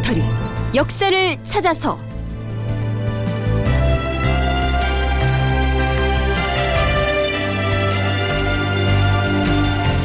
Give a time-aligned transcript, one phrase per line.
[0.00, 0.22] 다큐멘터리
[0.74, 1.98] 역사를 찾아서.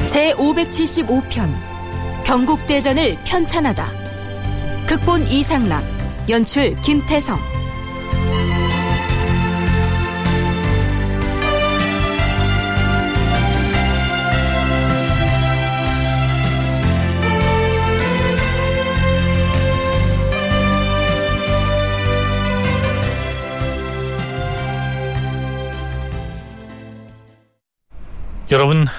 [0.07, 1.53] 제 575편
[2.23, 3.91] 경국대전을 편찬하다.
[4.87, 5.83] 극본 이상락
[6.29, 7.37] 연출 김태성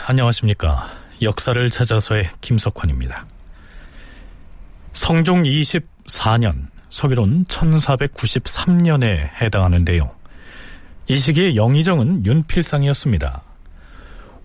[0.09, 0.89] 안녕하십니까.
[1.21, 3.27] 역사를 찾아서의 김석환입니다.
[4.93, 10.09] 성종 24년 서기론 1493년에 해당하는데요
[11.09, 13.43] 이 시기에 영의정은 윤필상이었습니다.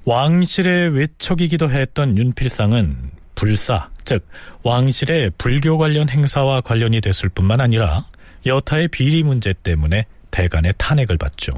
[0.06, 4.28] 왕실의 외척이기도 했던 윤필상은 불사 즉
[4.64, 8.08] 왕실의 불교 관련 행사와 관련이 됐을 뿐만 아니라
[8.48, 11.52] 여타의 비리 문제 때문에 대간의 탄핵을 받죠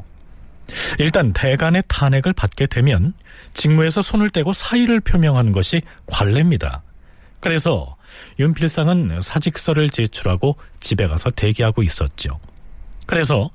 [0.99, 3.13] 일단 대간의 탄핵을 받게 되면
[3.53, 6.83] 직무에서 손을 떼고 사의를 표명하는 것이 관례입니다.
[7.39, 7.95] 그래서
[8.39, 12.39] 윤필상은 사직서를 제출하고 집에 가서 대기하고 있었죠.
[13.05, 13.49] 그래서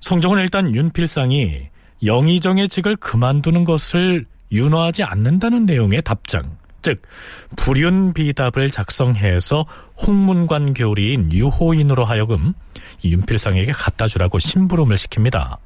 [0.00, 1.68] 성종은 일단 윤필상이
[2.04, 7.02] 영의정의 직을 그만두는 것을 윤호하지 않는다는 내용의 답장, 즉
[7.56, 9.66] 불윤비답을 작성해서
[10.06, 12.54] 홍문관 교리인 유호인으로 하여금
[13.04, 15.58] 윤필상에게 갖다 주라고 심부름을 시킵니다.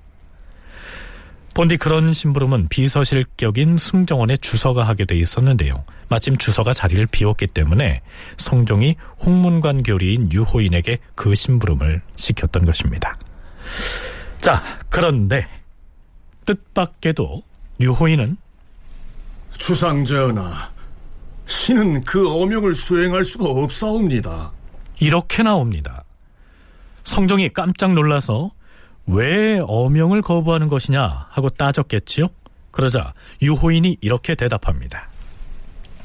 [1.54, 5.84] 본디 그런 심부름은 비서실격인 승정원의 주서가 하게 돼 있었는데요.
[6.08, 8.02] 마침 주서가 자리를 비웠기 때문에
[8.36, 13.16] 성종이 홍문관 교리인 유호인에게 그 심부름을 시켰던 것입니다.
[14.40, 15.46] 자, 그런데
[16.44, 17.42] 뜻밖에도
[17.80, 18.36] 유호인은
[19.56, 20.70] 주상전하,
[21.46, 24.50] 신은 그 어명을 수행할 수가 없사옵니다.
[24.98, 26.02] 이렇게 나옵니다.
[27.04, 28.50] 성종이 깜짝 놀라서
[29.06, 32.28] 왜 어명을 거부하는 것이냐 하고 따졌겠지요.
[32.70, 35.08] 그러자 유호인이 이렇게 대답합니다.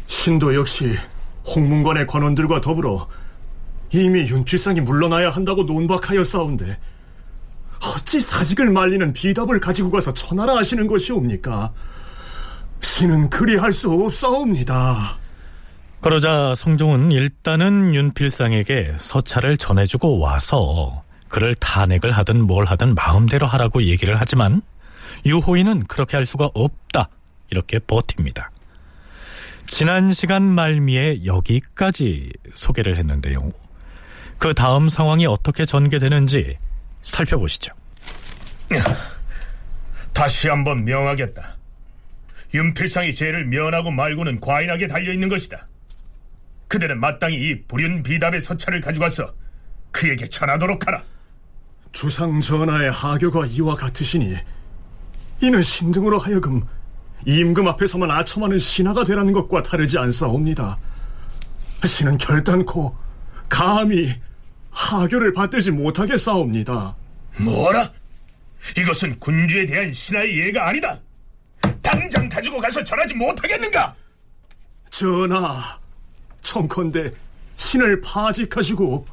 [0.07, 0.95] 신도 역시
[1.55, 3.07] 홍문관의 관원들과 더불어
[3.91, 6.77] 이미 윤필상이 물러나야 한다고 논박하였사온데
[7.95, 11.71] 어찌 사직을 말리는 비답을 가지고 가서 천하라 하시는 것이옵니까?
[12.81, 15.17] 신은 그리할 수 없사옵니다.
[16.01, 24.15] 그러자 성종은 일단은 윤필상에게 서찰을 전해주고 와서 그를 탄핵을 하든 뭘 하든 마음대로 하라고 얘기를
[24.19, 24.61] 하지만
[25.25, 27.09] 유호인은 그렇게 할 수가 없다.
[27.49, 28.51] 이렇게 버팁니다.
[29.67, 33.51] 지난 시간 말미에 여기까지 소개를 했는데요.
[34.37, 36.57] 그 다음 상황이 어떻게 전개되는지
[37.01, 37.73] 살펴보시죠.
[40.13, 41.57] 다시 한번 명하겠다.
[42.53, 45.67] 윤필상이 죄를 면하고 말고는 과인하게 달려있는 것이다.
[46.67, 49.33] 그대는 마땅히 이 불륜 비답의 서찰을 가져가서
[49.91, 51.03] 그에게 전하도록 하라.
[51.91, 54.35] 주상 전하의 하교가 이와 같으시니
[55.41, 56.63] 이는 신등으로 하여금
[57.25, 60.77] 임금 앞에서만 아첨하는 신하가 되라는 것과 다르지 않사옵니다.
[61.85, 62.95] 신은 결단코
[63.47, 64.13] 감히
[64.71, 66.95] 하교를 받들지 못하게 싸웁니다.
[67.39, 67.91] 뭐라?
[68.77, 70.99] 이것은 군주에 대한 신하의 예가 아니다.
[71.81, 73.95] 당장 가지고 가서 전하지 못하겠는가?
[74.89, 75.79] 전하,
[76.41, 77.11] 청컨대
[77.57, 79.05] 신을 파직하시고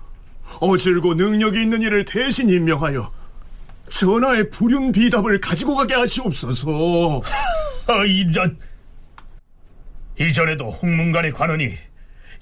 [0.60, 3.12] 어질고 능력이 있는 이를 대신 임명하여
[3.88, 7.22] 전하의 불륜 비답을 가지고 가게 하시옵소서.
[7.86, 8.58] 아, 이전
[10.18, 11.70] 이전에도 홍문관의 관원이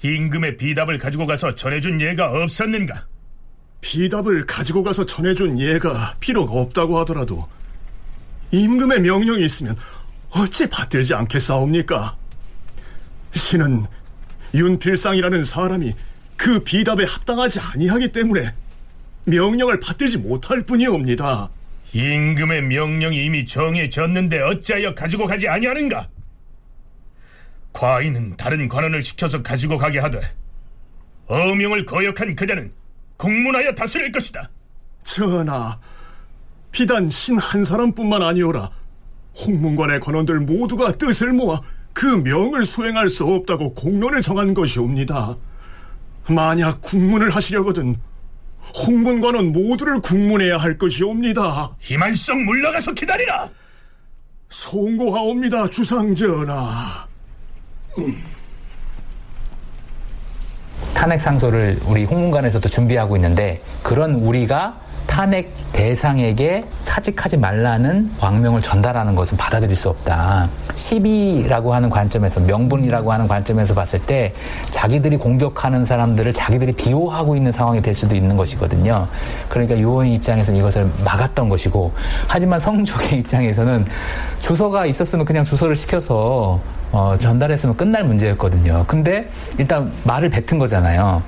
[0.01, 3.05] 임금의 비답을 가지고 가서 전해준 예가 없었는가?
[3.81, 7.47] 비답을 가지고 가서 전해준 예가 비록 없다고 하더라도
[8.51, 9.75] 임금의 명령이 있으면
[10.31, 12.17] 어찌 받들지 않겠사옵니까?
[13.33, 13.85] 신은
[14.53, 15.93] 윤필상이라는 사람이
[16.37, 18.53] 그 비답에 합당하지 아니하기 때문에
[19.25, 21.49] 명령을 받들지 못할 뿐이옵니다.
[21.93, 26.07] 임금의 명령이 이미 정해졌는데 어찌하여 가지고 가지 아니하는가?
[27.73, 30.19] 과인은 다른 관원을 시켜서 가지고 가게 하되
[31.27, 32.71] 어명을 거역한 그대는
[33.17, 34.49] 공문하여 다스릴 것이다.
[35.03, 35.77] 전하,
[36.71, 38.69] 비단 신 한 사람뿐만 아니오라
[39.45, 41.61] 홍문관의 관원들 모두가 뜻을 모아
[41.93, 45.35] 그 명을 수행할 수 없다고 공론을 정한 것이옵니다.
[46.27, 47.95] 만약 국문을 하시려거든
[48.87, 51.75] 홍문관은 모두를 국문해야 할 것이옵니다.
[51.79, 53.49] 희만성 물러가서 기다리라.
[54.49, 57.07] 송고하옵니다, 주상전하.
[60.93, 64.79] 탄핵 상소를 우리 홍문관에서도 준비하고 있는데 그런 우리가
[65.15, 70.49] 탄핵 대상에게 사직하지 말라는 왕명을 전달하는 것은 받아들일 수 없다.
[70.75, 74.33] 시비라고 하는 관점에서 명분이라고 하는 관점에서 봤을 때
[74.71, 79.07] 자기들이 공격하는 사람들을 자기들이 비호하고 있는 상황이 될 수도 있는 것이거든요.
[79.47, 81.93] 그러니까 유호인 입장에서는 이것을 막았던 것이고
[82.27, 83.85] 하지만 성종의 입장에서는
[84.39, 86.59] 주소가 있었으면 그냥 주소를 시켜서
[86.91, 88.83] 어, 전달했으면 끝날 문제였거든요.
[88.85, 91.23] 근데 일단 말을 뱉은 거잖아요.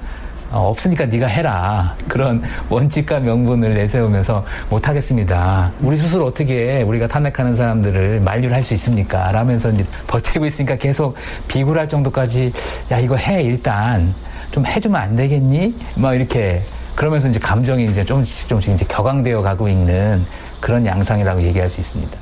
[0.52, 5.72] 어, 없으니까 네가 해라 그런 원칙과 명분을 내세우면서 못하겠습니다.
[5.82, 9.32] 우리 스스로 어떻게 우리가 탄핵하는 사람들을 만류를 할 수 있습니까?
[9.32, 9.72] 라면서
[10.08, 11.16] 버티고 있으니까 계속
[11.48, 12.52] 비굴할 정도까지
[12.92, 14.14] 야 이거 해 일단
[14.52, 15.74] 좀 해주면 안 되겠니?
[15.98, 16.62] 막 이렇게
[16.96, 20.22] 그러면서 이제 감정이 이제 조금씩 조금씩 이제 격앙되어 가고 있는
[20.60, 22.18] 그런 양상이라고 얘기할 수 있습니다.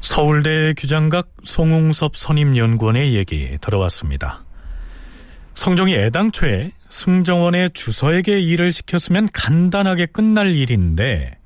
[0.00, 4.42] 서울대 규장각 송웅섭 선임연구원의 얘기 들어왔습니다.
[5.54, 11.38] 성종이 애당초에 승정원의 주서에게 일을 시켰으면 간단하게 끝날 일인데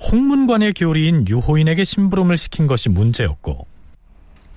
[0.00, 3.66] 홍문관의 교리인 유호인에게 심부름을 시킨 것이 문제였고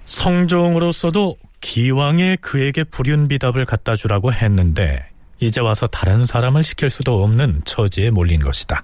[0.06, 5.06] 성종으로서도 기왕에 그에게 불윤비답을 갖다 주라고 했는데
[5.40, 8.84] 이제 와서 다른 사람을 시킬 수도 없는 처지에 몰린 것이다.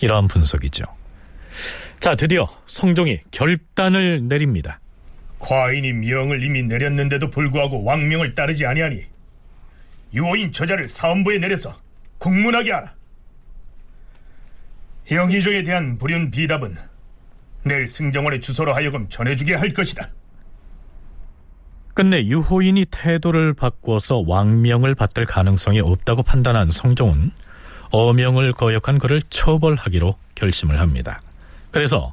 [0.00, 0.84] 이러한 분석이죠.
[2.00, 4.80] 자, 드디어 성종이 결단을 내립니다.
[5.38, 9.04] 과인이 명을 이미 내렸는데도 불구하고 왕명을 따르지 아니하니
[10.12, 11.76] 유호인 저자를 사원부에 내려서
[12.18, 12.94] 국문하게 하라.
[15.10, 16.76] 영의정에 대한 불륜 비답은
[17.64, 20.08] 내일 승정원의 주소로 하여금 전해주게 할 것이다.
[21.94, 27.32] 끝내 유호인이 태도를 바꿔서 왕명을 받을 가능성이 없다고 판단한 성종은
[27.90, 31.20] 어명을 거역한 그를 처벌하기로 결심을 합니다.
[31.70, 32.12] 그래서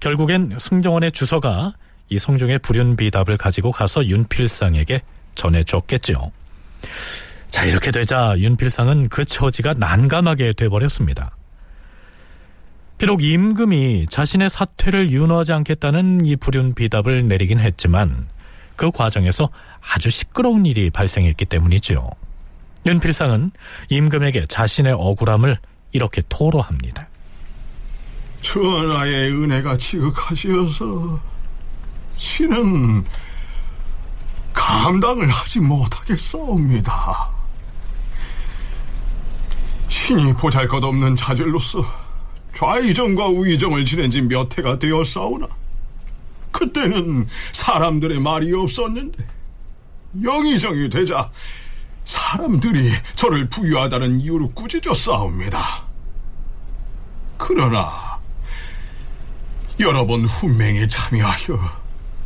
[0.00, 1.74] 결국엔 승정원의 주소가
[2.08, 5.02] 이 성종의 불륜 비답을 가지고 가서 윤필상에게
[5.34, 6.32] 전해줬겠죠.
[7.48, 11.36] 자, 이렇게 되자 윤필상은 그 처지가 난감하게 돼버렸습니다.
[12.98, 18.28] 비록 임금이 자신의 사퇴를 윤호하지 않겠다는 이 불륜 비답을 내리긴 했지만
[18.74, 19.50] 그 과정에서
[19.80, 22.10] 아주 시끄러운 일이 발생했기 때문이죠.
[22.86, 23.50] 윤필상은
[23.90, 25.58] 임금에게 자신의 억울함을
[25.92, 27.08] 이렇게 토로합니다.
[28.40, 31.20] 전하의 은혜가 지극하시어서
[32.16, 33.04] 신은
[34.54, 37.35] 감당을 하지 못하겠사옵니다.
[40.06, 41.84] 신이 보잘것없는 자질로서
[42.54, 45.48] 좌의정과 우의정을 지낸 지 몇 해가 되었사오나
[46.52, 49.26] 그때는 사람들의 말이 없었는데
[50.22, 51.28] 영의정이 되자
[52.04, 55.84] 사람들이 저를 부유하다는 이유로 꾸짖었사옵니다.
[57.36, 58.20] 그러나
[59.80, 61.58] 여러 번 훈맹에 참여하여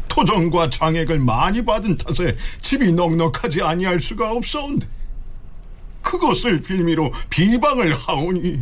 [0.06, 4.86] 토정과 장액을 많이 받은 탓에 집이 넉넉하지 아니할 수가 없사온데
[6.02, 8.60] 그것을 빌미로 비방을 하오니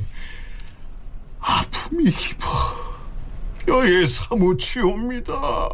[1.40, 2.49] 아픔이 깊어
[3.67, 5.69] 뼈에 사무치옵니다.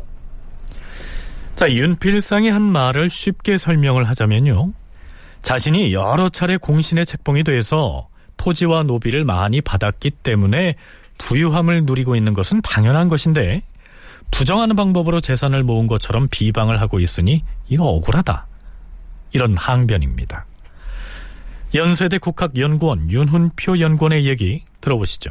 [1.56, 4.72] 자, 윤필상이 한 말을 쉽게 설명을 하자면요.
[5.42, 10.74] 자신이 여러 차례 공신의 책봉이 돼서 토지와 노비를 많이 받았기 때문에
[11.18, 13.62] 부유함을 누리고 있는 것은 당연한 것인데
[14.30, 18.46] 부정하는 방법으로 재산을 모은 것처럼 비방을 하고 있으니 이거 억울하다.
[19.32, 20.46] 이런 항변입니다.
[21.74, 25.30] 연세대 국학연구원 윤훈표 연구원의 얘기 들어보시죠.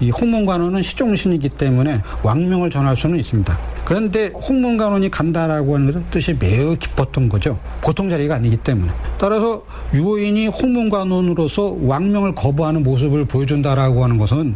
[0.00, 3.58] 이 홍문관원은 시종신이기 때문에 왕명을 전할 수는 있습니다.
[3.84, 7.58] 그런데 홍문관원이 간다라고 하는 뜻이 매우 깊었던 거죠.
[7.80, 8.92] 보통 자리가 아니기 때문에.
[9.18, 9.64] 따라서
[9.94, 14.54] 유호인이 홍문관원으로서 왕명을 거부하는 모습을 보여준다라고 하는 것은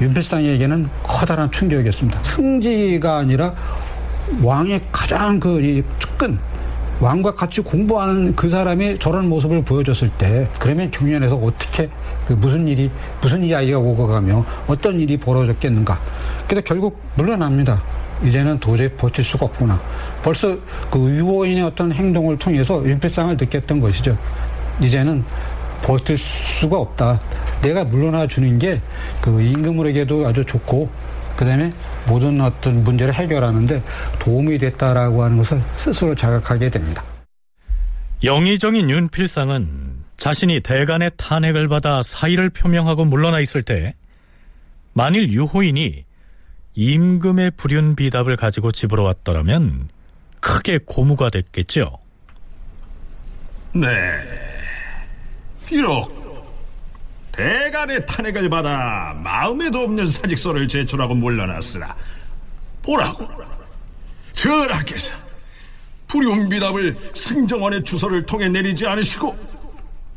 [0.00, 2.22] 윤필상에게는 커다란 충격이었습니다.
[2.22, 3.52] 승지가 아니라
[4.42, 6.38] 왕의 가장 그 측근
[7.02, 11.90] 왕과 같이 공부하는 그 사람이 저런 모습을 보여줬을 때 그러면 경연에서 어떻게
[12.28, 12.88] 그 무슨 일이
[13.20, 15.98] 무슨 이야기가 오고 가며 어떤 일이 벌어졌겠는가.
[16.46, 17.82] 그래서 결국 물러납니다.
[18.22, 19.80] 이제는 도저히 버틸 수가 없구나.
[20.22, 20.56] 벌써
[20.92, 24.16] 그 유호인의 어떤 행동을 통해서 윤필상을 느꼈던 것이죠.
[24.80, 25.24] 이제는
[25.82, 27.18] 버틸 수가 없다.
[27.62, 28.80] 내가 물러나 주는 게
[29.22, 30.88] 그 임금으로에게도 아주 좋고
[31.36, 31.72] 그다음에
[32.06, 33.82] 모든 어떤 문제를 해결하는데
[34.18, 37.02] 도움이 됐다라고 하는 것을 스스로 자각하게 됩니다.
[38.24, 43.94] 영의정인 윤필상은 자신이 대간의 탄핵을 받아 사의를 표명하고 물러나 있을 때
[44.92, 46.04] 만일 유호인이
[46.74, 49.88] 임금의 불륜 비답을 가지고 집으로 왔더라면
[50.40, 51.98] 크게 고무가 됐겠죠.
[53.74, 53.88] 네.
[55.66, 56.21] 비록
[57.32, 61.94] 대간의 탄핵을 받아 마음에도 없는 사직서를 제출하고 물러났으나
[62.82, 63.28] 보라고
[64.34, 65.12] 전하께서
[66.08, 69.36] 불용비답을 승정원의 주소를 통해 내리지 않으시고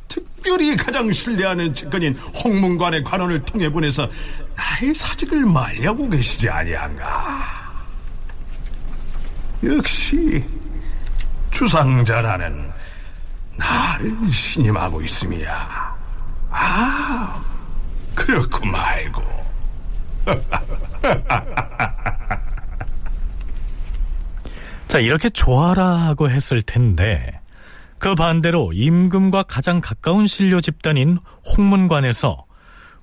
[0.09, 4.09] 특별히 가장 신뢰하는 측근인 홍문관의 관원을 통해 보내서
[4.55, 7.65] 나의 사직을 말려고 계시지 아니한가?
[9.63, 10.43] 역시
[11.51, 12.71] 주상전하는
[13.55, 15.94] 나를 신임하고 있음이야.
[16.57, 17.43] 아,
[18.15, 19.21] 그렇고 말고.
[24.87, 27.41] 자, 이렇게 좋아라고 했을 텐데,
[27.97, 32.45] 그 반대로 임금과 가장 가까운 신료 집단인 홍문관에서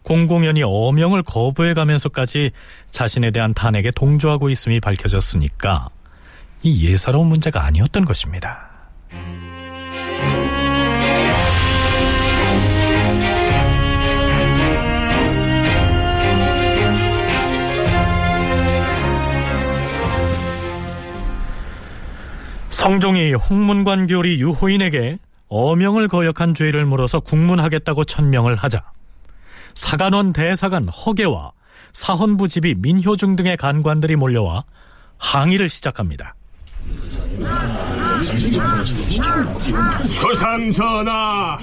[0.03, 2.53] 공공연히 어명을 거부해 가면서까지
[2.91, 5.89] 자신에 대한 탄핵에 동조하고 있음이 밝혀졌으니까
[6.63, 8.72] 이 예사로운 문제가 아니었던 것입니다.
[22.83, 28.83] 성종이 홍문관 교리 유호인에게 어명을 거역한 죄를 물어서 국문하겠다고 천명을 하자
[29.75, 31.53] 사간원 대사관 허계와
[31.93, 34.65] 사헌부 집이 민효중 등의 간관들이 몰려와
[35.17, 36.35] 항의를 시작합니다.
[40.21, 41.59] 조상 전하,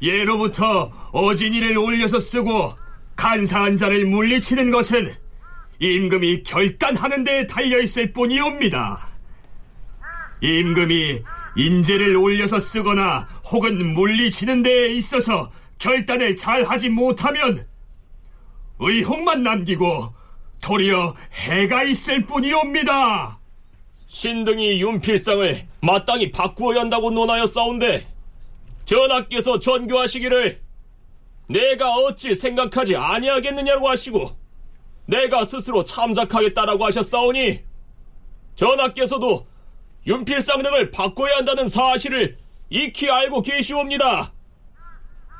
[0.00, 2.72] 예로부터 어진이를 올려서 쓰고
[3.16, 5.12] 간사한 자를 물리치는 것은
[5.80, 9.13] 임금이 결단하는 데 달려있을 뿐이옵니다.
[10.40, 11.22] 임금이
[11.56, 17.66] 인재를 올려서 쓰거나 혹은 물리치는 데에 있어서 결단을 잘 하지 못하면
[18.78, 20.12] 의혹만 남기고
[20.60, 23.38] 도리어 해가 있을 뿐이옵니다.
[24.06, 28.06] 신등이 윤필상을 마땅히 바꾸어야 한다고 논하여 싸운데
[28.84, 30.60] 전하께서 전교하시기를
[31.48, 34.36] 내가 어찌 생각하지 아니하겠느냐고 하시고
[35.06, 37.60] 내가 스스로 참작하겠다라고 하셨사오니
[38.54, 39.46] 전하께서도
[40.06, 42.38] 윤필상 등을 바꿔야 한다는 사실을
[42.70, 44.32] 익히 알고 계시옵니다.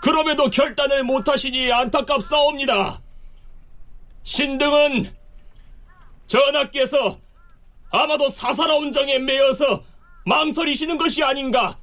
[0.03, 3.03] 그럼에도 결단을 못하시니 안타깝사옵니다.
[4.23, 5.15] 신등은
[6.27, 7.19] 전하께서
[7.91, 9.85] 아마도 사사로운 정에 매여서
[10.27, 11.79] 망설이시는 것이 아닌가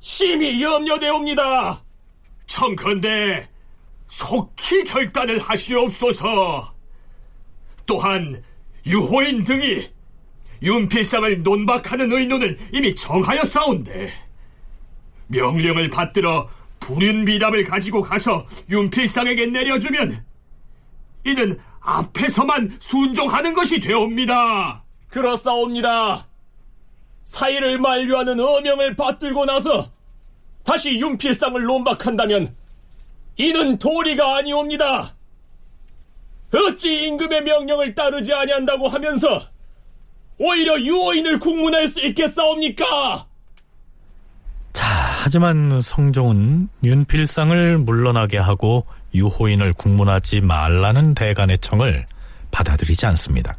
[0.00, 1.84] 심히 염려되옵니다.
[2.46, 3.48] 청컨대
[4.08, 6.74] 속히 결단을 하시옵소서.
[7.86, 8.42] 또한
[8.86, 9.90] 유호인 등이
[10.62, 14.12] 윤필상을 논박하는 의논을 이미 정하여 싸운데
[15.26, 16.48] 명령을 받들어
[16.80, 20.24] 불윤비답을 가지고 가서 윤필상에게 내려주면
[21.24, 24.84] 이는 앞에서만 순종하는 것이 되옵니다.
[25.08, 26.28] 그렇사옵니다.
[27.22, 29.92] 사이를 만류하는 어명을 받들고 나서
[30.64, 32.54] 다시 윤필상을 논박한다면
[33.36, 35.14] 이는 도리가 아니옵니다.
[36.52, 39.52] 어찌 임금의 명령을 따르지 아니한다고 하면서
[40.44, 43.26] 오히려 유호인을 국문할 수 있겠사옵니까?
[44.72, 44.86] 자,
[45.22, 48.84] 하지만 성종은 윤필상을 물러나게 하고
[49.14, 52.06] 유호인을 국문하지 말라는 대간의 청을
[52.50, 53.56] 받아들이지 않습니다.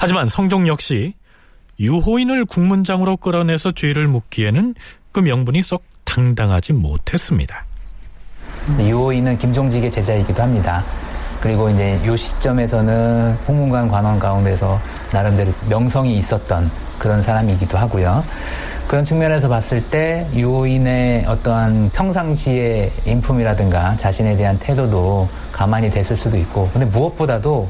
[0.00, 1.14] 하지만 성종 역시
[1.78, 4.74] 유호인을 국문장으로 끌어내서 죄를 묻기에는
[5.12, 7.64] 그 명분이 썩 당당하지 못했습니다.
[8.80, 10.84] 유호인은 김종직의 제자이기도 합니다.
[11.42, 14.80] 그리고 이제 요 시점에서는 홍문관 관원 가운데서
[15.12, 18.22] 나름대로 명성이 있었던 그런 사람이기도 하고요.
[18.86, 26.70] 그런 측면에서 봤을 때 유호인의 어떠한 평상시의 인품이라든가 자신에 대한 태도도 가만히 됐을 수도 있고
[26.72, 27.68] 근데 무엇보다도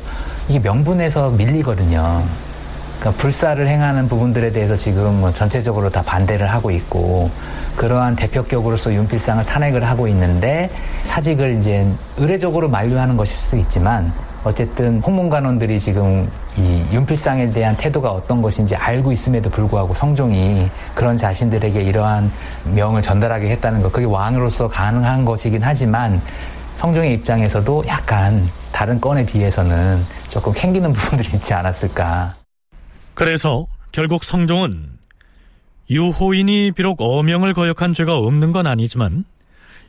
[0.49, 2.23] 이게 명분에서 밀리거든요.
[3.03, 7.29] 그러니까 불사를 행하는 부분들에 대해서 지금 뭐 전체적으로 다 반대를 하고 있고
[7.75, 10.71] 그러한 대표격으로서 윤필상을 탄핵을 하고 있는데
[11.03, 11.85] 사직을 이제
[12.17, 14.13] 의례적으로 만류하는 것일 수도 있지만
[14.45, 21.83] 어쨌든 홍문관원들이 지금 이 윤필상에 대한 태도가 어떤 것인지 알고 있음에도 불구하고 성종이 그런 자신들에게
[21.83, 22.31] 이러한
[22.67, 26.23] 명을 전달하게 했다는 것 그게 왕으로서 가능한 것이긴 하지만
[26.75, 32.42] 성종의 입장에서도 약간 다른 건에 비해서는 조금 캥기는 부분들이 있지 않았을까.
[33.15, 34.99] 그래서 결국 성종은
[35.91, 39.25] 유호인이 비록 어명을 거역한 죄가 없는 건 아니지만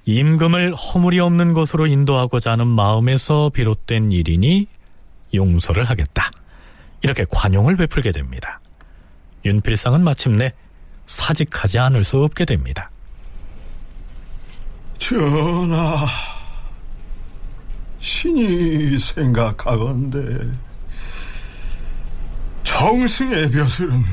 [0.06, 4.68] 임금을 허물이 없는 곳으로 인도하고자 하는 마음에서 비롯된 일이니
[5.34, 6.30] 용서를 하겠다.
[7.01, 8.60] 이렇게 관용을 베풀게 됩니다.
[9.46, 10.53] 윤필상은 마침내
[11.06, 12.89] 사직하지 않을 수 없게 됩니다.
[15.00, 16.06] 전하,
[18.00, 20.20] 신이 생각하건대
[22.74, 24.03] 정승의 벼슬은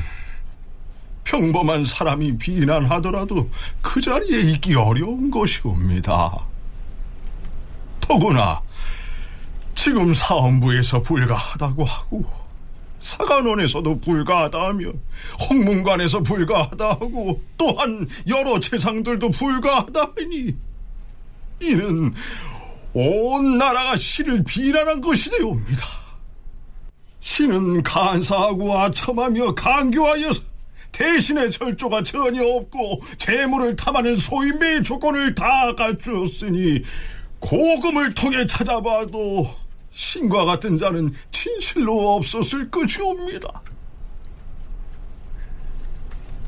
[1.25, 3.49] 평범한 사람이 비난하더라도
[3.81, 6.39] 그 자리에 있기 어려운 것이옵니다.
[8.01, 8.61] 더구나
[9.75, 12.25] 지금 사원부에서 불가하다고 하고
[13.01, 14.93] 사관원에서도 불가하다하며
[15.49, 20.55] 홍문관에서 불가하다하고 또한 여러 재상들도 불가하다하니
[21.63, 22.13] 이는
[22.93, 26.00] 온 나라가 신을 비난한 것이 되옵니다.
[27.31, 30.41] 신은 간사하고 아첨하며 강교하여서
[30.91, 36.83] 대신의 절조가 전혀 없고 재물을 탐하는 소인배의 조건을 다 갖추었으니
[37.39, 39.49] 고금을 통해 찾아봐도
[39.93, 43.63] 신과 같은 자는 진실로 없었을 것이옵니다.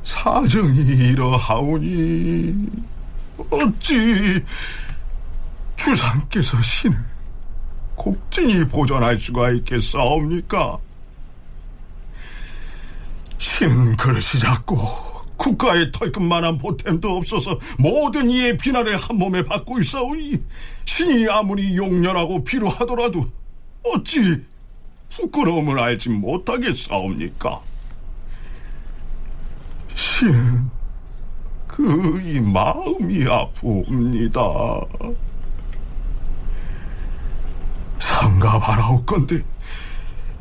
[0.03, 2.55] 사정이 이러하오니
[3.51, 4.43] 어찌
[5.77, 7.12] 주상께서 신을
[7.95, 10.79] 곡진히 보존할 수가 있겠사옵니까?
[13.39, 14.77] 신은 그릇이 작고
[15.37, 20.41] 국가의 털끝만한 보탬도 없어서 모든 이의 비난을 한 몸에 받고 있사오니
[20.85, 23.29] 신이 아무리 용렬하고 비루하더라도
[23.85, 24.41] 어찌
[25.11, 27.61] 부끄러움을 알지 못하겠사옵니까?
[29.95, 30.71] 신은
[31.67, 34.41] 그이 마음이 아프옵니다.
[38.13, 39.43] 상가 바라옵건데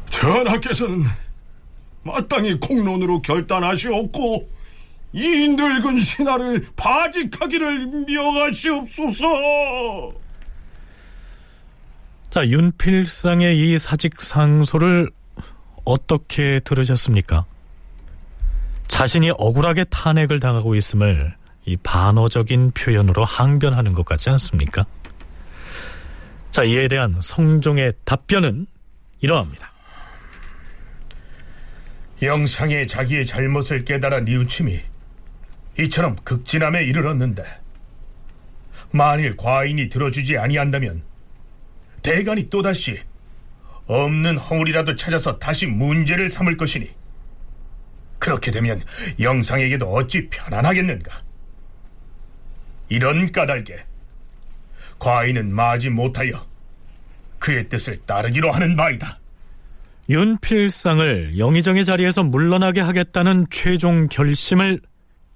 [0.10, 1.06] 전하께서는
[2.04, 4.50] 마땅히 공론으로 결단하시옵고
[5.14, 9.26] 이 늙은 신하를 바직하기를 명하시옵소서.
[12.30, 15.10] 자, 윤필상의 이 사직 상소를
[15.84, 17.46] 어떻게 들으셨습니까?
[18.88, 21.36] 자신이 억울하게 탄핵을 당하고 있음을
[21.66, 24.86] 이 반어적인 표현으로 항변하는 것 같지 않습니까?
[26.52, 28.68] 자, 이에 대한 성종의 답변은
[29.22, 29.72] 이러합니다.
[32.22, 34.80] 영상에 자기의 잘못을 깨달아 뉘우침이
[35.80, 37.44] 이처럼 극진함에 이르렀는데
[38.92, 41.04] 만일 과인이 들어주지 아니한다면
[42.04, 43.00] 대간이 또다시
[43.86, 46.90] 없는 허물이라도 찾아서 다시 문제를 삼을 것이니
[48.20, 48.84] 그렇게 되면
[49.20, 51.24] 영상에게도 어찌 편안하겠는가
[52.90, 53.91] 이런 까닭에
[55.02, 56.46] 과인은 마지 못하여
[57.40, 59.20] 그의 뜻을 따르기로 하는 바이다
[60.10, 64.80] 윤필상을 영의정의 자리에서 물러나게 하겠다는 최종 결심을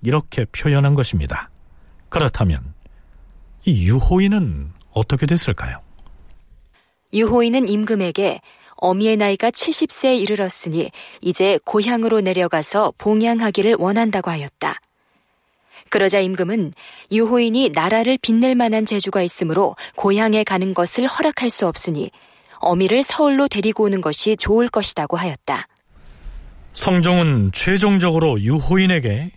[0.03, 1.49] 이렇게 표현한 것입니다.
[2.09, 2.73] 그렇다면
[3.63, 5.81] 이 유호인은 어떻게 됐을까요?
[7.13, 8.41] 유호인은 임금에게
[8.75, 14.79] 어미의 나이가 70세에 이르렀으니 이제 고향으로 내려가서 봉양하기를 원한다고 하였다.
[15.89, 16.71] 그러자 임금은
[17.11, 22.11] 유호인이 나라를 빛낼 만한 재주가 있으므로 고향에 가는 것을 허락할 수 없으니
[22.59, 25.67] 어미를 서울로 데리고 오는 것이 좋을 것이라고 하였다.
[26.73, 29.31] 성종은 최종적으로 유호인에게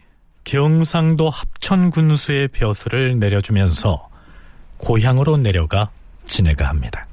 [0.44, 4.08] 경상도 합천 군수의 벼슬을 내려주면서
[4.78, 5.90] 고향으로 내려가
[6.24, 7.07] 지내가 합니다.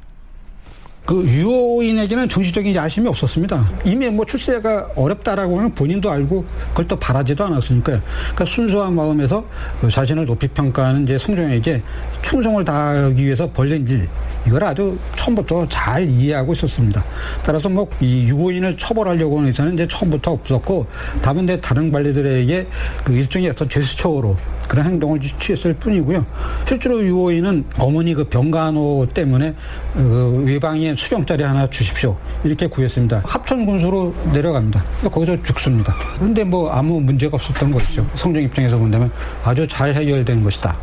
[1.06, 3.70] 그 유호인에게는 정치적인 야심이 없었습니다.
[3.86, 8.02] 이미 뭐 출세가 어렵다라고 는 본인도 알고 그걸 또 바라지도 않았으니까요.
[8.02, 9.46] 그러니까 순수한 마음에서
[9.80, 11.82] 그 자신을 높이 평가하는 이제 성종에게
[12.22, 14.08] 충성을 다하기 위해서 벌린 일
[14.48, 17.04] 이걸 아주 처음부터 잘 이해하고 있었습니다.
[17.44, 20.86] 따라서 뭐 이 유호인을 처벌하려고 하는 의사는 이제 처음부터 없었고
[21.22, 22.68] 다만 다른 관리들에게
[23.04, 24.36] 그 일종의 어떤 제스처로
[24.68, 26.26] 그런 행동을 취했을 뿐이고요.
[26.66, 29.56] 실제로 유호인은 어머니 그 병간호 때문에
[29.94, 32.18] 그 외방에 수령자리 하나 주십시오.
[32.44, 33.24] 이렇게 구했습니다.
[33.26, 34.84] 합천군수로 내려갑니다.
[35.12, 35.94] 거기서 죽습니다.
[36.18, 38.08] 그런데 뭐 아무 문제가 없었던 것이죠.
[38.16, 39.12] 성종 입장에서 본다면
[39.44, 40.78] 아주 잘 해결된 것이다.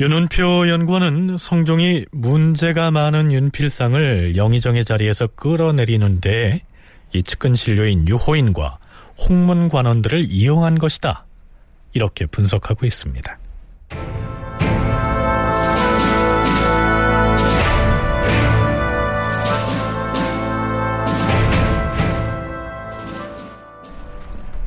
[0.00, 6.62] 윤은표 연구원은 성종이 문제가 많은 윤필상을 영의정의 자리에서 끌어내리는데
[7.12, 8.78] 이 측근 신료인 유호인과
[9.28, 11.26] 홍문관원들을 이용한 것이다.
[11.94, 13.38] 이렇게 분석하고 있습니다.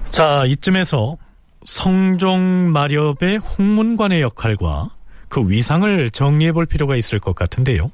[0.10, 1.18] 자, 이쯤에서
[1.66, 4.90] 성종 마렵의 홍문관의 역할과
[5.28, 7.92] 그 위상을 정리해 볼 필요가 있을 것 같은데요.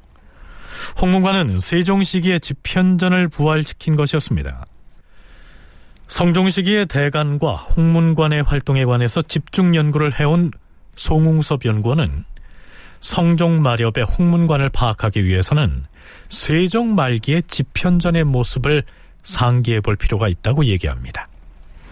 [1.02, 4.65] 홍문관은 세종 시기에 집현전을 부활시킨 것이었습니다.
[6.13, 10.52] 성종 시기의 대간과 홍문관의 활동에 관해서 집중 연구를 해온
[10.95, 12.26] 송웅섭 연구원은
[12.99, 15.86] 성종 마렵의 홍문관을 파악하기 위해서는
[16.30, 18.84] 세종 말기의 집현전의 모습을
[19.23, 21.28] 상기해 볼 필요가 있다고 얘기합니다.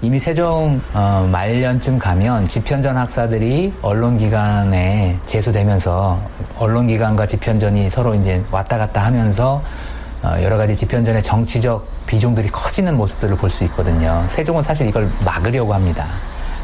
[0.03, 6.21] 이미 세종 어, 말년쯤 가면 집현전 학사들이 언론기관에 제수되면서
[6.59, 9.90] 언론기관과 집현전이 서로 이제 왔다 갔다 하면서 어,
[10.23, 14.23] 여러 가지 집현전의 정치적 비중들이 커지는 모습들을 볼 수 있거든요.
[14.27, 16.05] 세종은 사실 이걸 막으려고 합니다.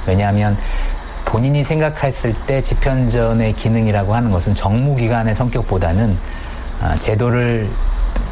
[0.05, 0.55] 왜냐하면
[1.25, 6.17] 본인이 생각했을 때 집현전의 기능이라고 하는 것은 정무기관의 성격보다는
[6.81, 7.67] 어, 제도를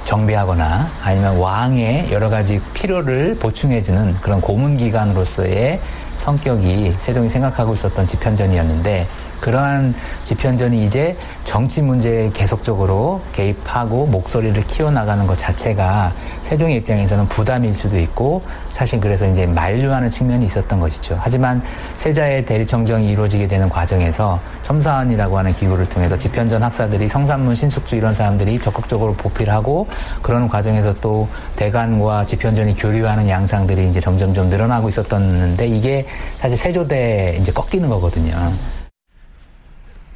[0.05, 5.81] 정비하거나 아니면 왕의 여러 가지 필요를 보충해주는 그런 고문기관으로서의
[6.17, 9.07] 성격이 세종이 생각하고 있었던 집현전이었는데
[9.41, 9.93] 그러한
[10.23, 18.41] 집현전이 이제 정치 문제에 계속적으로 개입하고 목소리를 키워나가는 것 자체가 세종의 입장에서는 부담일 수도 있고
[18.69, 21.17] 사실 그래서 이제 만류하는 측면이 있었던 것이죠.
[21.19, 21.63] 하지만
[21.97, 28.59] 세자의 대리청정이 이루어지게 되는 과정에서 첨사원이라고 하는 기구를 통해서 집현전 학사들이 성산문, 신숙주 이런 사람들이
[28.59, 29.87] 적극적으로 보필하고
[30.21, 36.05] 그런 과정에서 또 대관과 집현전이 교류하는 양상들이 이제 점점 좀 늘어나고 있었던데 이게
[36.39, 38.35] 사실 세조대 이제 꺾이는 거거든요.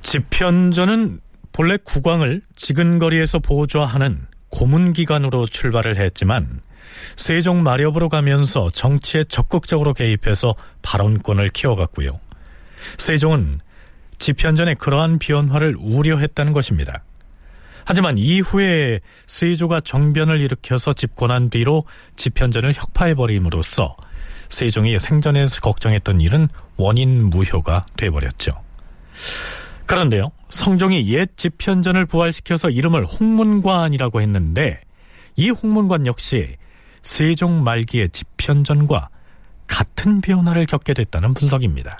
[0.01, 1.19] 집현전은
[1.51, 6.61] 본래 국왕을 지근거리에서 보좌하는 고문기관으로 출발을 했지만
[7.15, 12.19] 세종 마렵으로 가면서 정치에 적극적으로 개입해서 발언권을 키워갔고요.
[12.97, 13.59] 세종은
[14.17, 17.03] 집현전의 그러한 변화를 우려했다는 것입니다.
[17.85, 21.85] 하지만 이후에 세조가 정변을 일으켜서 집권한 뒤로
[22.15, 23.95] 집현전을 혁파해버림으로써
[24.49, 28.51] 세종이 생전에서 걱정했던 일은 원인 무효가 돼버렸죠.
[29.89, 34.81] 그런데요, 성종이 옛 집현전을 부활시켜서 이름을 홍문관이라고 했는데
[35.35, 36.57] 이 홍문관 역시
[37.01, 39.09] 세종 말기의 집현전과
[39.65, 41.97] 같은 변화를 겪게 됐다는 분석입니다.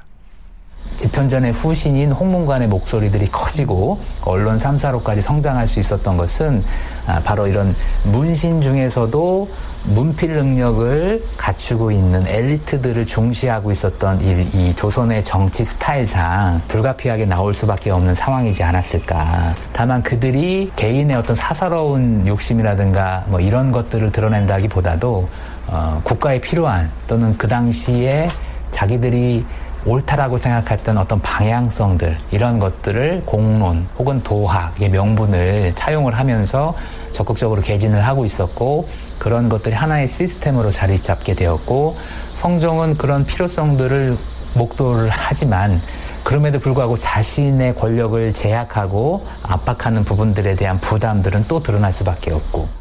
[0.98, 6.62] 집현전의 후신인 홍문관의 목소리들이 커지고 언론 3사로까지 성장할 수 있었던 것은
[7.08, 9.48] 아, 바로 이런 문신 중에서도
[9.86, 17.92] 문필 능력을 갖추고 있는 엘리트들을 중시하고 있었던 이, 이, 조선의 정치 스타일상 불가피하게 나올 수밖에
[17.92, 19.56] 없는 상황이지 않았을까.
[19.72, 25.30] 다만 그들이 개인의 어떤 사사로운 욕심이라든가 뭐 이런 것들을 드러낸다기보다도
[25.68, 28.30] 어, 국가에 필요한 또는 그 당시에
[28.72, 29.46] 자기들이
[29.86, 36.76] 옳다라고 생각했던 어떤 방향성들 이런 것들을 공론 혹은 도학의 명분을 차용을 하면서
[37.14, 38.88] 적극적으로 개진을 하고 있었고
[39.18, 41.98] 그런 것들이 하나의 시스템으로 자리 잡게 되었고
[42.34, 44.18] 성종은 그런 필요성들을
[44.56, 45.80] 목도를 하지만
[46.24, 52.79] 그럼에도 불구하고 자신의 권력을 제약하고 압박하는 부분들에 대한 부담들은 또 드러날 수밖에 없고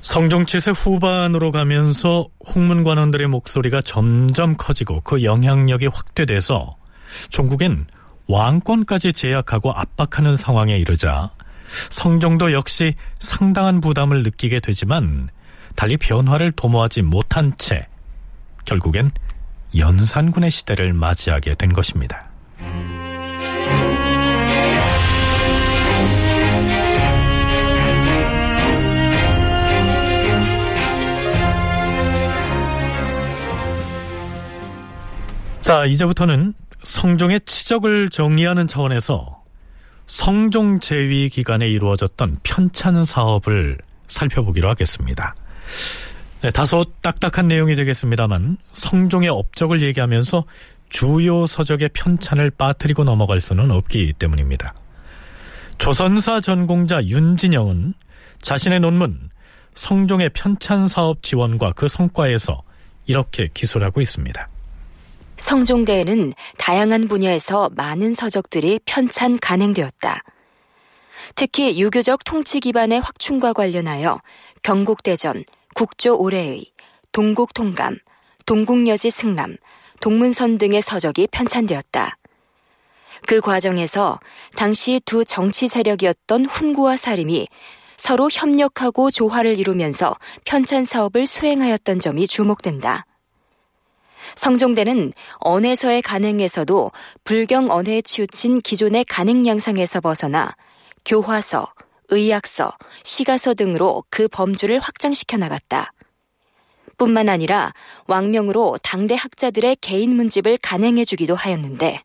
[0.00, 6.76] 성종치세 후반으로 가면서 홍문관원들의 목소리가 점점 커지고 그 영향력이 확대돼서
[7.30, 7.86] 종국엔
[8.28, 11.30] 왕권까지 제약하고 압박하는 상황에 이르자
[11.90, 15.28] 성종도 역시 상당한 부담을 느끼게 되지만
[15.74, 17.86] 달리 변화를 도모하지 못한 채
[18.64, 19.10] 결국엔
[19.76, 22.30] 연산군의 시대를 맞이하게 된 것입니다.
[35.66, 39.42] 자, 이제부터는 성종의 치적을 정리하는 차원에서
[40.06, 43.76] 성종 재위 기간에 이루어졌던 편찬 사업을
[44.06, 45.34] 살펴보기로 하겠습니다.
[46.42, 50.44] 네, 다소 딱딱한 내용이 되겠습니다만 성종의 업적을 얘기하면서
[50.88, 54.72] 주요 서적의 편찬을 빠뜨리고 넘어갈 수는 없기 때문입니다.
[55.78, 57.94] 조선사 전공자 윤진영은
[58.40, 59.30] 자신의 논문
[59.74, 62.62] 성종의 편찬 사업 지원과 그 성과에서
[63.06, 64.48] 이렇게 기술하고 있습니다.
[65.36, 70.22] 성종대에는 다양한 분야에서 많은 서적들이 편찬 간행되었다.
[71.34, 74.20] 특히 유교적 통치 기반의 확충과 관련하여
[74.62, 75.44] 경국대전,
[75.74, 76.72] 국조 올해의,
[77.12, 77.98] 동국통감,
[78.46, 79.56] 동국여지 승남,
[80.00, 82.16] 동문선 등의 서적이 편찬되었다.
[83.26, 84.20] 그 과정에서
[84.56, 87.48] 당시 두 정치 세력이었던 훈구와 사림이
[87.96, 93.06] 서로 협력하고 조화를 이루면서 편찬 사업을 수행하였던 점이 주목된다.
[94.34, 96.90] 성종대는 언에서의 간행에서도
[97.24, 100.54] 불경 언해에 치우친 기존의 간행 양상에서 벗어나
[101.04, 101.72] 교화서,
[102.08, 102.72] 의학서,
[103.04, 105.92] 시가서 등으로 그 범주를 확장시켜 나갔다.
[106.98, 107.72] 뿐만 아니라
[108.06, 112.02] 왕명으로 당대 학자들의 개인 문집을 간행해 주기도 하였는데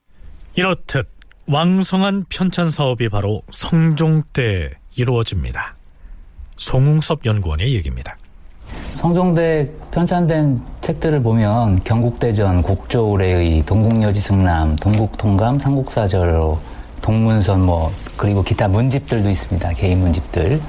[0.55, 1.07] 이렇듯
[1.47, 5.75] 왕성한 편찬 사업이 바로 성종 때 이루어집니다.
[6.57, 8.17] 송웅섭 연구원의 얘기입니다.
[8.97, 16.55] 성종대 편찬된 책들을 보면 경국대전, 국조의뢰의, 동국여지 승남, 동국통감, 삼국사절,
[17.01, 19.69] 동문선 뭐 그리고 기타 문집들도 있습니다.
[19.73, 20.61] 개인 문집들.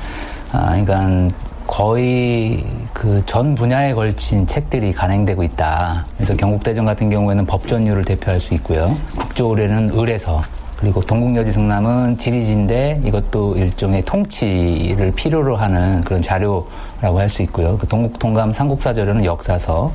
[0.53, 1.35] 아, 그러니까
[1.67, 6.07] 거의 그 전 분야에 걸친 책들이 간행되고 있다.
[6.17, 8.97] 그래서 경국대전 같은 경우에는 법전류를 대표할 수 있고요.
[9.17, 10.43] 국조의뢰는 의뢰서,
[10.79, 16.67] 그리고 동국여지 승남은 지리지인데 이것도 일종의 통치를 필요로 하는 그런 자료
[17.03, 17.77] 라고 할 수 있고요.
[17.77, 19.93] 그 동국통감 삼국사저료는 역사서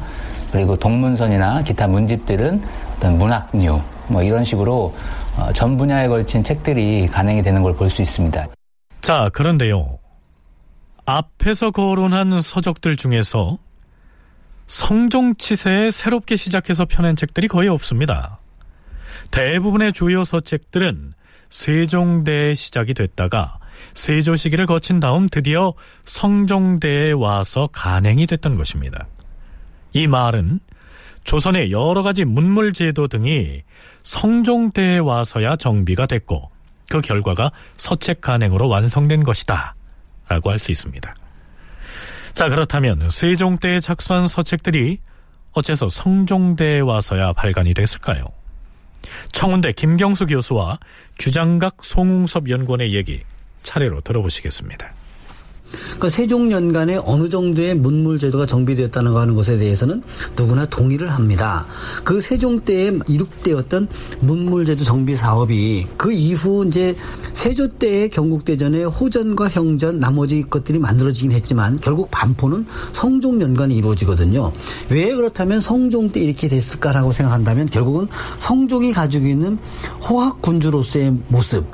[0.52, 2.62] 그리고 동문선이나 기타 문집들은
[2.98, 4.94] 어떤 문학류 뭐 이런 식으로
[5.38, 8.48] 어, 전 분야에 걸친 책들이 간행이 되는 걸 볼 수 있습니다.
[9.02, 10.00] 자, 그런데요.
[11.06, 13.58] 앞에서 거론한 서적들 중에서
[14.68, 18.40] 성종치세에 새롭게 시작해서 펴낸 책들이 거의 없습니다.
[19.32, 21.14] 대부분의 주요 서책들은
[21.50, 23.60] 세종대에 시작이 됐다가
[23.94, 25.74] 세조 시기를 거친 다음 드디어
[26.06, 29.08] 성종대에 와서 간행이 됐던 것입니다.
[29.94, 30.60] 이 말은
[31.24, 33.64] 조선의 여러 가지 문물 제도 등이
[34.04, 36.50] 성종대에 와서야 정비가 됐고
[36.90, 39.76] 그 결과가 서책 간행으로 완성된 것이다
[40.30, 41.16] 라고 할 수 있습니다.
[42.34, 45.00] 자 그렇다면 세종 때에 작수한 서책들이
[45.54, 48.26] 어째서 성종대에 와서야 발간이 됐을까요?
[49.32, 50.80] 청운대 김경수 교수와
[51.18, 53.22] 규장각 송웅섭 연구원의 얘기
[53.64, 54.94] 차례로 들어보시겠습니다.
[55.72, 60.04] 그러니까 세종연간에 어느 정도의 문물 제도가 정비되었다는 거 하는 것에 대해서는
[60.38, 61.66] 누구나 동의를 합니다.
[62.04, 63.88] 그 세종 때에 이룩되었던
[64.22, 66.96] 문물 제도 정비 사업이 그 이후 이제
[67.34, 74.54] 세조 때의 경국대전에 호전과 형전 나머지 것들이 만들어지긴 했지만 결국 반포는 성종연간에 이루어지거든요.
[74.90, 78.08] 왜 그렇다면 성종 때 이렇게 됐을까라고 생각한다면 결국은
[78.40, 79.58] 성종이 가지고 있는
[80.08, 81.66] 호학군주로서의 모습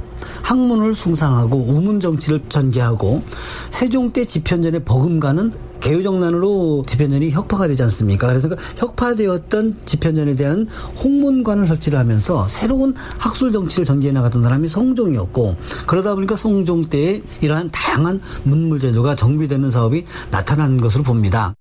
[0.41, 3.23] 학문을 숭상하고 우문 정치를 전개하고
[3.71, 8.27] 세종 때 집현전의 버금가는 개유정난으로 집현전이 혁파가 되지 않습니까?
[8.27, 10.65] 그래서 그 혁파되었던 집현전에 대한
[11.03, 17.69] 홍문관을 설치를 하면서 새로운 학술 정치를 전개해 나갔던 사람이 성종이었고 그러다 보니까 성종 때에 이러한
[17.71, 21.53] 다양한 문물 제도가 정비되는 사업이 나타난 것으로 봅니다.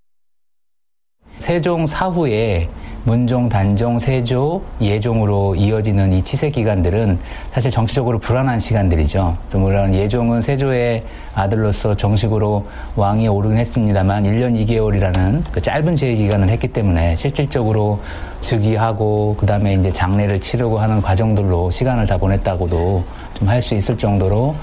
[1.39, 2.69] 세종 사후에
[3.05, 7.19] 문종, 단종, 세조, 예종으로 이어지는 이 치세 기간들은
[7.51, 9.37] 사실 정치적으로 불안한 시간들이죠.
[9.55, 11.03] 물론 예종은 세조의
[11.35, 18.01] 아들로서 정식으로 왕이 오르긴 했습니다만 1년 2개월이라는 그 짧은 제의 기간을 했기 때문에 실질적으로
[18.41, 23.03] 즉위하고 그다음에 이제 장례를 치르고 하는 과정들로 시간을 다 보냈다고도
[23.35, 24.55] 좀 할 수 있을 정도로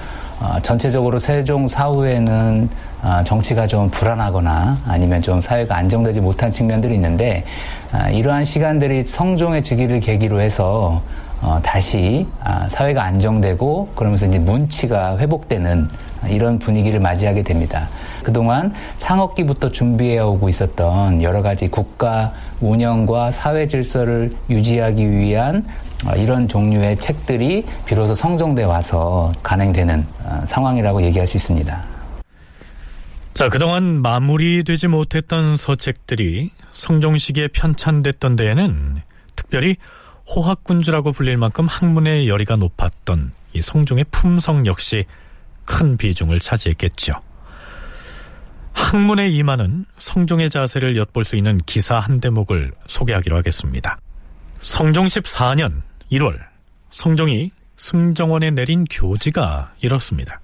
[0.42, 2.89] 어, 전체적으로 세종 사후에는 어,
[3.26, 7.44] 정치가 좀 불안하거나 아니면 좀 사회가 안정되지 못한 측면들이 있는데
[7.94, 11.02] 어, 이러한 시간들이 성종의 즉위를 계기로 해서
[11.42, 15.88] 어, 다시 아, 사회가 안정되고 그러면서 이제 문치가 회복되는
[16.28, 17.88] 이런 분위기를 맞이하게 됩니다.
[18.24, 25.66] 그동안 창업기부터 준비해 오고 있었던 여러 가지 국가 운영과 사회 질서를 유지하기 위한
[26.18, 30.06] 이런 종류의 책들이 비로소 성종대 와서 간행되는
[30.46, 31.99] 상황이라고 얘기할 수 있습니다.
[33.40, 38.98] 자, 그동안 마무리되지 못했던 서책들이 성종시기에 편찬됐던 데에는
[39.38, 39.78] 특별히
[40.28, 45.06] 호학군주라고 불릴 만큼 학문의 열의가 높았던 이 성종의 품성 역시
[45.64, 47.14] 큰 비중을 차지했겠죠.
[48.74, 54.00] 학문의 이만은 성종의 자세를 엿볼 수 있는 기사 한 대목을 소개하기로 하겠습니다.
[54.56, 56.38] 성종 14년 1월
[56.90, 60.42] 성종이 승정원에 내린 교지가 이렇습니다.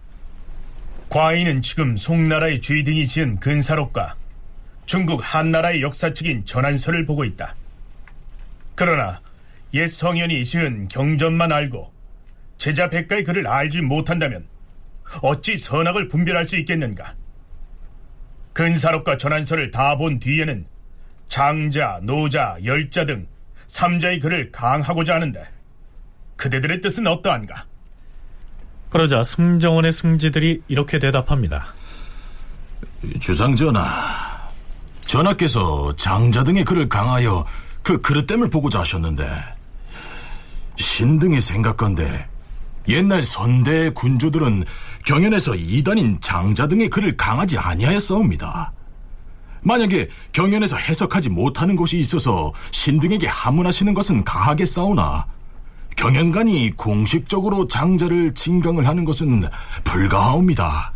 [1.16, 4.18] 과인은 지금 송나라의 주의 등이 지은 근사록과
[4.86, 7.56] 중국 한나라의 역사책인 전한서를 보고 있다.
[8.76, 9.22] 그러나
[9.74, 11.90] 옛 성현이 지은 경전만 알고
[12.58, 14.46] 제자 백가의 글을 알지 못한다면
[15.22, 17.16] 어찌 선악을 분별할 수 있겠는가?
[18.52, 20.66] 근사록과 전한서를 다 본 뒤에는
[21.30, 23.26] 장자, 노자, 열자 등
[23.68, 25.42] 삼자의 글을 강하고자 하는데
[26.36, 27.68] 그대들의 뜻은 어떠한가?
[28.96, 31.74] 그러자 승정원의 승지들이 이렇게 대답합니다.
[33.20, 33.84] 주상전하,
[35.02, 37.46] 전하께서 장자 등의 글을 강하여
[37.84, 39.28] 그 그릇됨을 보고자 하셨는데
[40.78, 42.26] 신등이 생각건데
[42.88, 44.64] 옛날 선대 군주들은
[45.06, 48.72] 경연에서 이단인 장자 등의 글을 강하지 아니하였사옵니다.
[49.62, 55.26] 만약에 경연에서 해석하지 못하는 곳이 있어서 신등에게 하문하시는 것은 가하게 싸우나
[55.96, 59.44] 경연관이 공식적으로 장자를 진강을 하는 것은
[59.84, 60.94] 불가하옵니다.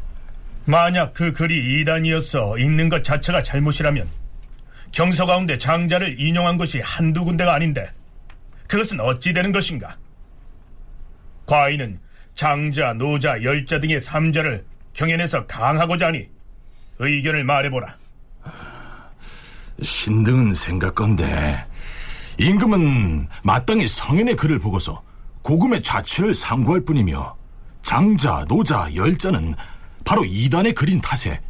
[0.66, 4.08] 만약 그 글이 이단이었어 읽는 것 자체가 잘못이라면
[4.92, 7.90] 경서 가운데 장자를 인용한 것이 한두 군데가 아닌데
[8.68, 9.98] 그것은 어찌 되는 것인가?
[11.46, 12.00] 과인은
[12.36, 16.28] 장자, 노자, 열자 등의 삼자를 경연에서 강하고자 하니
[17.00, 17.98] 의견을 말해보라.
[19.82, 21.66] 신등은 생각건데
[22.40, 25.04] 임금은 마땅히 성인의 글을 보고서
[25.42, 27.36] 고금의 자취를 상고할 뿐이며
[27.82, 29.56] 장자, 노자, 열자는
[30.06, 31.42] 바로 이단의 글인 탓에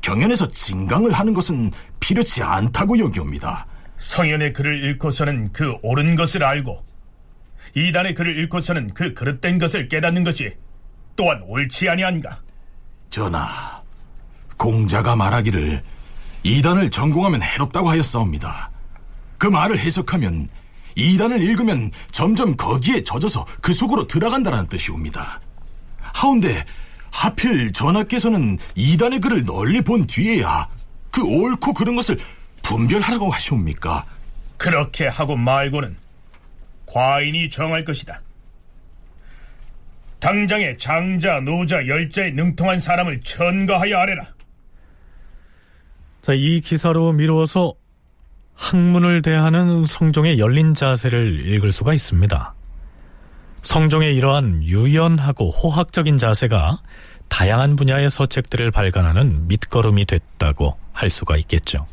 [0.00, 3.66] 경연에서 진강을 하는 것은 필요치 않다고 여기옵니다.
[3.96, 6.84] 성현의 글을 읽고서는 그 옳은 것을 알고
[7.74, 10.54] 이단의 글을 읽고서는 그 그릇된 것을 깨닫는 것이
[11.16, 12.40] 또한 옳지 아니한가?
[13.10, 13.82] 전하,
[14.56, 15.82] 공자가 말하기를
[16.44, 18.70] 이단을 전공하면 해롭다고 하였사옵니다.
[19.38, 20.48] 그 말을 해석하면
[20.96, 25.40] 이단을 읽으면 점점 거기에 젖어서 그 속으로 들어간다는 뜻이옵니다.
[26.00, 26.64] 하운데
[27.12, 30.68] 하필 전하께서는 이단의 글을 널리 본 뒤에야
[31.10, 32.18] 그 옳고 그른 것을
[32.62, 34.04] 분별하라고 하시옵니까?
[34.56, 35.96] 그렇게 하고 말고는
[36.86, 38.20] 과인이 정할 것이다.
[40.18, 44.26] 당장에 장자, 노자, 열자에 능통한 사람을 천거하여 아래라.
[46.22, 47.74] 자, 이 기사로 미루어서
[48.58, 52.54] 학문을 대하는 성종의 열린 자세를 읽을 수가 있습니다.
[53.62, 56.80] 성종의 이러한 유연하고 호학적인 자세가
[57.28, 61.86] 다양한 분야의 서책들을 발간하는 밑거름이 됐다고 할 수가 있겠죠.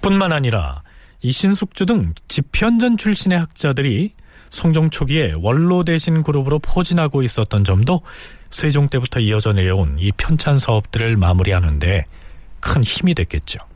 [0.00, 0.82] 뿐만 아니라
[1.22, 4.12] 이신숙주 등 집현전 출신의 학자들이
[4.50, 8.02] 성종 초기에 원로 대신 그룹으로 포진하고 있었던 점도
[8.50, 12.06] 세종 때부터 이어져 내려온 이 편찬 사업들을 마무리하는데
[12.60, 13.69] 큰 힘이 됐겠죠.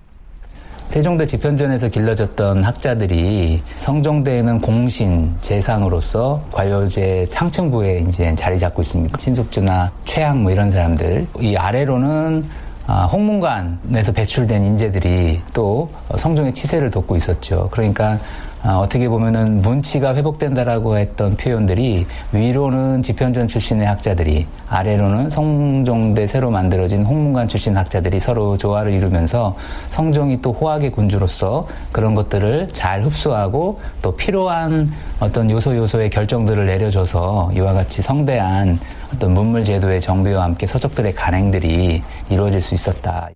[0.87, 9.19] 세종대 집현전에서 길러졌던 학자들이 성종대에는 공신 재상으로서 관료제 상층부에 이제 자리 잡고 있습니다.
[9.19, 11.27] 신숙주나 최양 뭐 이런 사람들.
[11.41, 12.45] 이 아래로는
[12.87, 17.69] 아, 홍문관에서 배출된 인재들이 또 성종의 치세를 돕고 있었죠.
[17.73, 18.19] 그러니까
[18.67, 27.05] 아, 어떻게 보면은 문치가 회복된다라고 했던 표현들이 위로는 집현전 출신의 학자들이 아래로는 성종대 새로 만들어진
[27.05, 29.55] 홍문관 출신 학자들이 서로 조화를 이루면서
[29.91, 37.51] 성종이 또 호학의 군주로서 그런 것들을 잘 흡수하고 또 필요한 어떤 요소 요소의 결정들을 내려줘서
[37.55, 38.79] 이와 같이 성대한
[39.13, 42.01] 어떤 문물 제도의 정비와 함께 서적들의 간행들이
[42.31, 43.29] 이루어질 수 있었다.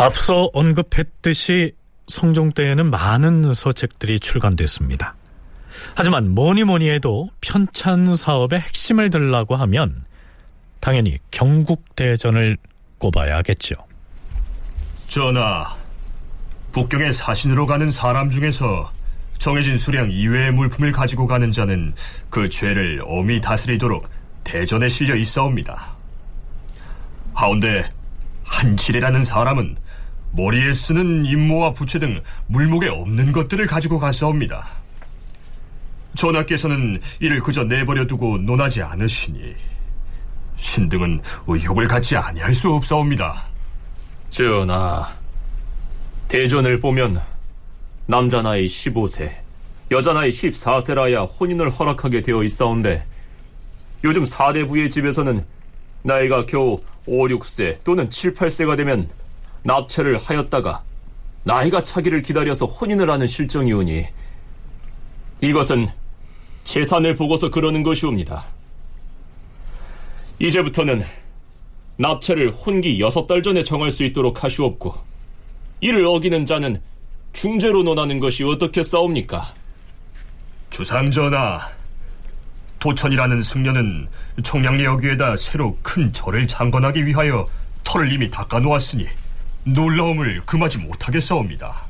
[0.00, 1.72] 앞서 언급했듯이
[2.08, 5.14] 성종 때에는 많은 서책들이 출간됐습니다.
[5.94, 10.04] 하지만 뭐니 뭐니 해도 편찬 사업의 핵심을 들라고 하면
[10.80, 12.56] 당연히 경국대전을
[12.98, 13.74] 꼽아야겠죠.
[15.06, 15.76] 전하,
[16.72, 18.90] 북경에 사신으로 가는 사람 중에서
[19.36, 21.92] 정해진 수량 이외의 물품을 가지고 가는 자는
[22.30, 24.08] 그 죄를 엄히 다스리도록
[24.44, 25.94] 대전에 실려 있사옵니다.
[27.34, 27.90] 하운데
[28.46, 29.76] 한칠이라는 사람은
[30.32, 34.68] 머리에 쓰는 임모와 부채 등 물목에 없는 것들을 가지고 가사옵니다.
[36.14, 39.54] 전하께서는 이를 그저 내버려 두고 논하지 않으시니
[40.56, 43.44] 신등은 의욕을 갖지 아니할 수 없사옵니다.
[44.28, 45.08] 전하,
[46.28, 47.20] 대전을 보면
[48.06, 49.30] 남자 나이 15세,
[49.90, 53.04] 여자 나이 14세라야 혼인을 허락하게 되어 있사온데
[54.04, 55.44] 요즘 사대부의 집에서는
[56.02, 59.08] 나이가 겨우 5, 6세 또는 7, 8세가 되면
[59.62, 60.82] 납체를 하였다가
[61.44, 64.06] 나이가 차기를 기다려서 혼인을 하는 실정이오니
[65.40, 65.88] 이것은
[66.64, 68.44] 재산을 보고서 그러는 것이옵니다.
[70.38, 71.02] 이제부터는
[71.96, 74.94] 납체를 혼기 여섯 달 전에 정할 수 있도록 하시옵고
[75.80, 76.80] 이를 어기는 자는
[77.32, 79.54] 중죄로 논하는 것이 어떻게 싸웁니까?
[80.70, 81.68] 주상전하,
[82.78, 84.08] 도천이라는 승려는
[84.42, 87.48] 청량리역 위에다 새로 큰 절을 장건하기 위하여
[87.84, 89.06] 털을 이미 닦아놓았으니
[89.64, 91.82] 놀라움을 금하지 못하겠사옵니다.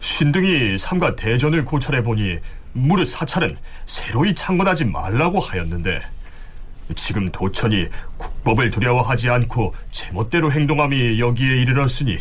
[0.00, 2.38] 신등이 삼가 대전을 고찰해 보니
[2.72, 3.56] 무릇 사찰은
[3.86, 6.00] 새로이 창건하지 말라고 하였는데
[6.94, 12.18] 지금 도천이 국법을 두려워하지 않고 제멋대로 행동함이 여기에 이르렀으니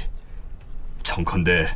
[1.04, 1.74] 청컨대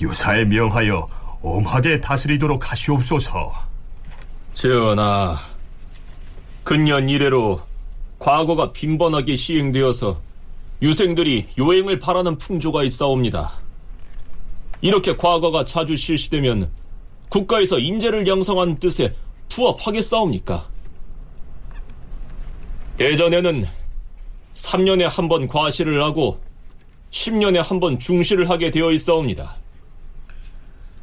[0.00, 1.08] 유사에 명하여
[1.42, 3.52] 엄하게 다스리도록 하시옵소서.
[4.52, 5.36] 전하,
[6.62, 7.60] 근년 이래로
[8.18, 10.20] 과거가 빈번하게 시행되어서
[10.82, 13.52] 유생들이 요행을 바라는 풍조가 있사옵니다.
[14.80, 16.70] 이렇게 과거가 자주 실시되면
[17.28, 19.14] 국가에서 인재를 양성한 뜻에
[19.50, 20.68] 부합하겠사옵니까?
[22.96, 23.66] 대전에는
[24.54, 26.40] 3년에 한 번 과시를 하고
[27.10, 29.56] 10년에 한 번 중시를 하게 되어 있사옵니다.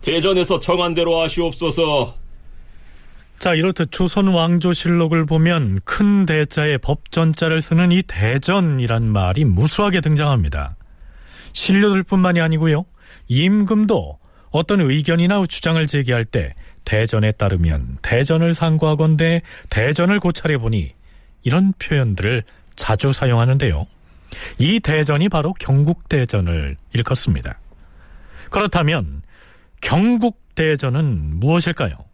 [0.01, 2.15] 대전에서 정한 대로 하시옵소서.
[3.39, 10.75] 자, 이렇듯 조선 왕조실록을 보면 큰 대자에 법전자를 쓰는 이 대전이란 말이 무수하게 등장합니다.
[11.53, 12.85] 신료들뿐만이 아니고요.
[13.27, 14.17] 임금도
[14.49, 20.93] 어떤 의견이나 주장을 제기할 때 대전에 따르면 대전을 상고하건대 대전을 고찰해 보니
[21.43, 22.43] 이런 표현들을
[22.75, 23.85] 자주 사용하는데요.
[24.57, 27.59] 이 대전이 바로 경국대전을 일컫습니다.
[28.49, 29.21] 그렇다면
[29.81, 32.06] 경국대전은 무엇일까요?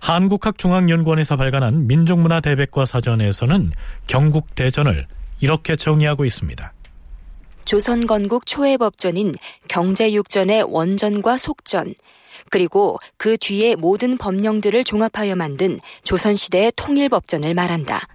[0.00, 3.72] 한국학중앙연구원에서 발간한 민족문화 대백과 사전에서는
[4.06, 5.06] 경국 대전을
[5.40, 6.72] 이렇게 정의하고 있습니다.
[7.64, 9.34] 조선 건국 초의 법전인
[9.68, 11.94] 경제육전의 원전과 속전,
[12.50, 18.06] 그리고 그 뒤에 모든 법령들을 종합하여 만든 조선시대의 통일법전을 말한다.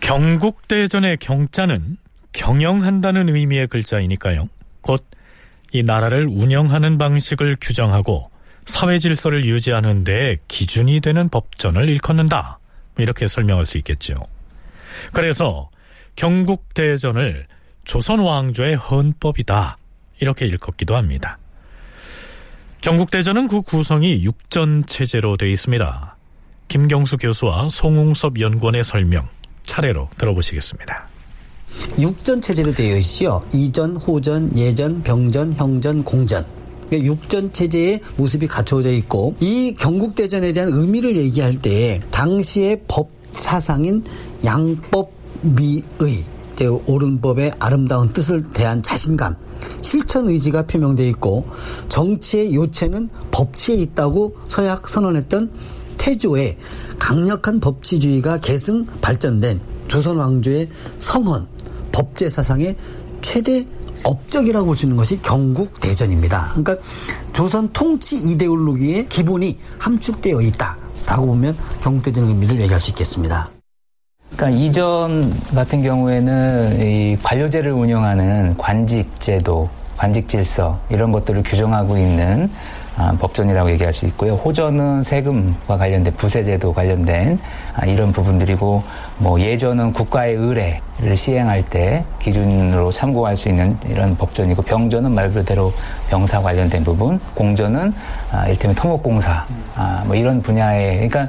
[0.00, 1.96] 경국대전의 경자는
[2.32, 4.48] 경영한다는 의미의 글자이니까요.
[4.80, 5.04] 곧
[5.72, 8.30] 이 나라를 운영하는 방식을 규정하고
[8.68, 12.58] 사회 질서를 유지하는 데 기준이 되는 법전을 일컫는다.
[12.98, 14.14] 이렇게 설명할 수 있겠죠.
[15.14, 15.70] 그래서
[16.16, 17.46] 경국대전을
[17.84, 19.78] 조선 왕조의 헌법이다.
[20.20, 21.38] 이렇게 일컫기도 합니다.
[22.82, 26.16] 경국대전은 그 구성이 육전 체제로 되어 있습니다.
[26.68, 29.26] 김경수 교수와 송웅섭 연구원의 설명
[29.62, 31.08] 차례로 들어보시겠습니다.
[31.98, 33.42] 육전 체제로 되어 있지요.
[33.54, 36.67] 이전, 호전, 예전, 병전, 형전, 공전.
[36.88, 44.02] 그러니까 육전 체제의 모습이 갖춰져 있고 이 경국대전에 대한 의미를 얘기할 때 당시의 법 사상인
[44.44, 45.84] 양법미의
[46.56, 49.36] 제 옳은법의 아름다운 뜻을 대한 자신감
[49.80, 51.46] 실천 의지가 표명돼 있고
[51.88, 55.50] 정치의 요체는 법치에 있다고 서약 선언했던
[55.98, 56.56] 태조의
[56.98, 60.68] 강력한 법치주의가 계승 발전된 조선 왕조의
[60.98, 61.46] 성헌
[61.92, 62.76] 법제 사상의
[63.20, 63.66] 최대
[64.08, 66.52] 업적이라고 볼 수 있는 것이 경국 대전입니다.
[66.54, 66.76] 그러니까
[67.32, 73.50] 조선 통치 이데올로기의 기본이 함축되어 있다라고 보면 경국 대전의 의미를 얘기할 수 있겠습니다.
[74.36, 82.50] 그러니까 이전 같은 경우에는 이 관료제를 운영하는 관직 제도, 관직 질서 이런 것들을 규정하고 있는
[82.98, 84.34] 아, 법전이라고 얘기할 수 있고요.
[84.34, 87.38] 호전은 세금과 관련된 부세제도 관련된
[87.76, 88.82] 아, 이런 부분들이고
[89.18, 95.72] 뭐 예전은 국가의 의뢰를 시행할 때 기준으로 참고할 수 있는 이런 법전이고 병전은 말 그대로
[96.10, 97.94] 병사 관련된 부분, 공전은
[98.32, 99.46] 아, 일테면 토목공사
[99.76, 101.28] 아, 뭐 이런 분야에 그러니까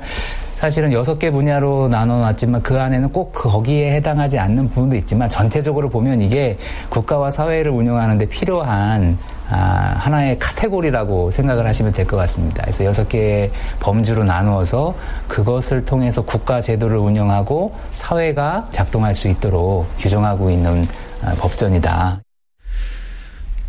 [0.56, 6.20] 사실은 여섯 개 분야로 나눠놨지만 그 안에는 꼭 거기에 해당하지 않는 부분도 있지만 전체적으로 보면
[6.20, 6.58] 이게
[6.90, 9.18] 국가와 사회를 운영하는데 필요한
[9.50, 12.62] 아, 하나의 카테고리라고 생각을 하시면 될 것 같습니다.
[12.64, 14.96] 그래서 여섯 개의 범주로 나누어서
[15.28, 20.88] 그것을 통해서 국가 제도를 운영하고 사회가 작동할 수 있도록 규정하고 있는
[21.24, 22.22] 아, 법전이다.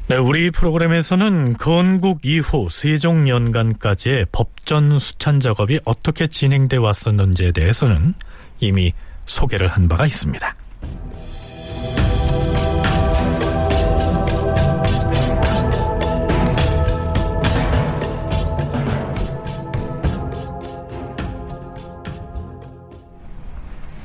[0.08, 8.14] 네, 우리 프로그램에서는 건국 이후 세종 연간까지의 법전 수찬 작업이 어떻게 진행돼 왔었는지에 대해서는
[8.58, 8.92] 이미
[9.26, 10.54] 소개를 한 바가 있습니다.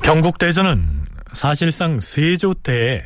[0.06, 3.02] 경국대전은 사실상 세조 때에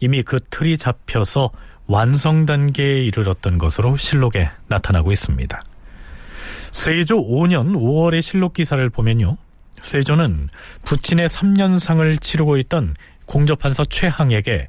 [0.00, 1.50] 이미 그 틀이 잡혀서
[1.86, 5.62] 완성 단계에 이르렀던 것으로 실록에 나타나고 있습니다.
[6.72, 9.38] 세조 5년 5월의 실록 기사를 보면요.
[9.80, 10.50] 세조는
[10.84, 14.68] 부친의 3년상을 치르고 있던 공조판서 최항에게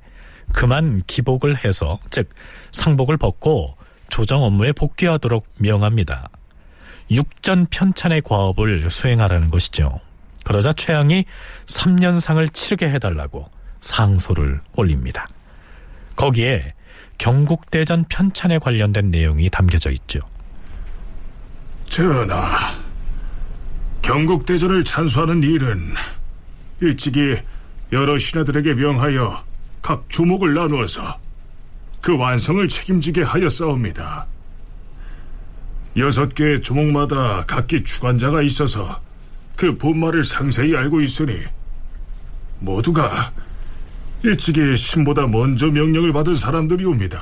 [0.53, 2.29] 그만 기복을 해서 즉
[2.71, 3.75] 상복을 벗고
[4.09, 6.29] 조정 업무에 복귀하도록 명합니다.
[7.11, 9.99] 육전 편찬의 과업을 수행하라는 것이죠.
[10.47, 11.25] 그러자 최항이
[11.65, 15.27] 3년상을 치르게 해달라고 상소를 올립니다.
[16.15, 16.73] 거기에
[17.17, 20.21] 경국대전 편찬에 관련된 내용이 담겨져 있죠.
[21.89, 22.47] 전하,
[24.01, 25.93] 경국대전을 찬수하는 일은
[26.79, 27.35] 일찍이
[27.91, 29.43] 여러 신하들에게 명하여
[29.81, 31.19] 각 조목을 나누어서
[31.99, 34.25] 그 완성을 책임지게 하였사옵니다.
[35.97, 39.06] 여섯 개의 조목마다 각기 주관자가 있어서
[39.57, 41.43] 그 본말을 상세히 알고 있으니
[42.59, 43.33] 모두가
[44.23, 47.19] 일찍이 신보다 먼저 명령을 받은 사람들이옵니다.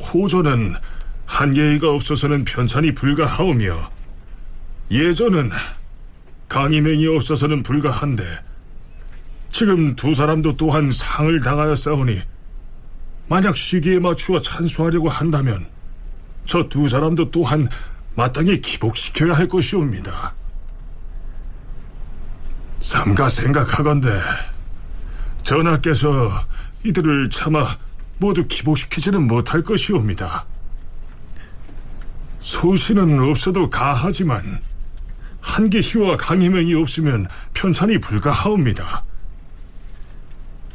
[0.00, 0.74] 호조는
[1.26, 3.90] 한계의가 없어서는 편찬이 불가하오며
[4.90, 5.50] 예전은
[6.48, 8.24] 강의맹이 없어서는 불가한데
[9.52, 12.22] 지금 두 사람도 또한 상을 당하였사오니
[13.28, 15.66] 만약 시기에 맞추어 찬수하려고 한다면
[16.46, 17.68] 저 두 사람도 또한
[18.14, 20.37] 마땅히 기복시켜야 할 것이옵니다.
[22.80, 24.08] 삼가 생각하건대
[25.42, 26.30] 전하께서
[26.84, 27.76] 이들을 차마
[28.18, 30.44] 모두 기복시키지는 못할 것이옵니다.
[32.40, 34.60] 소신은 없어도 가하지만
[35.40, 39.04] 한계희와 강희명이 없으면 편찬이 불가하옵니다.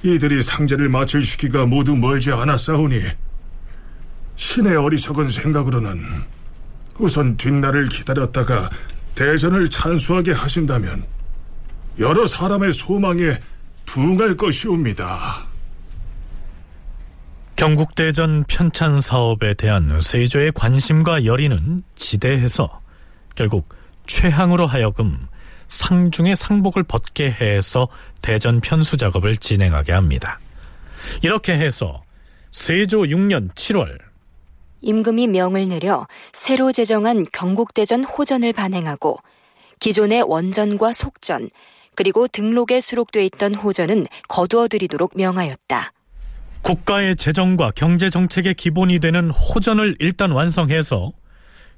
[0.03, 3.01] 이들이 상제를 마칠 시기가 모두 멀지 않았사오니
[4.35, 6.23] 신의 어리석은 생각으로는
[6.97, 8.69] 우선 뒷날을 기다렸다가
[9.15, 11.03] 대전을 찬수하게 하신다면
[11.99, 13.39] 여러 사람의 소망에
[13.85, 15.45] 부응할 것이옵니다.
[17.55, 22.81] 경국대전 편찬 사업에 대한 세조의 관심과 열의는 지대해서
[23.35, 23.69] 결국
[24.07, 25.27] 최항으로 하여금
[25.67, 27.87] 상중의 상복을 벗게 해서
[28.21, 30.39] 대전 편수 작업을 진행하게 합니다.
[31.21, 32.03] 이렇게 해서
[32.51, 33.97] 세조 6년 7월
[34.81, 39.19] 임금이 명을 내려 새로 제정한 경국대전 호전을 반행하고
[39.79, 41.49] 기존의 원전과 속전
[41.95, 45.93] 그리고 등록에 수록돼 있던 호전은 거두어들이도록 명하였다.
[46.61, 51.11] 국가의 재정과 경제 정책의 기본이 되는 호전을 일단 완성해서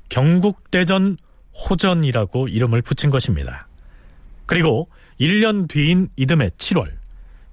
[0.09, 1.18] 경국대전
[1.53, 3.68] 호전이라고 이름을 붙인 것입니다.
[4.45, 4.89] 그리고
[5.20, 6.91] 1년 뒤인 이듬해 7월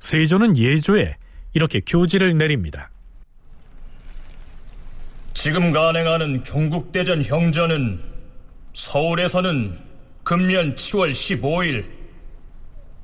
[0.00, 1.16] 세조는 예조에
[1.54, 2.90] 이렇게 교지를 내립니다.
[5.32, 8.00] 지금 간행하는 경국대전 형전은
[8.74, 9.78] 서울에서는
[10.22, 11.84] 금년 7월 15일,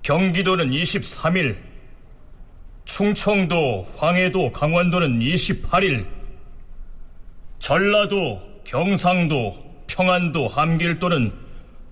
[0.02, 1.56] 경기도는 23일,
[2.84, 6.06] 충청도, 황해도, 강원도는 28일,
[7.58, 11.32] 전라도, 경상도, 평안도, 함길도는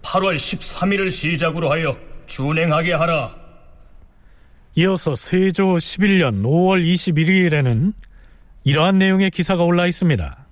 [0.02, 1.96] 8월 13일을 시작으로 하여
[2.26, 3.34] 준행하게 하라.
[4.76, 7.92] 이어서 세조 11년 5월 21일에는
[8.64, 10.46] 이러한 내용의 기사가 올라 있습니다.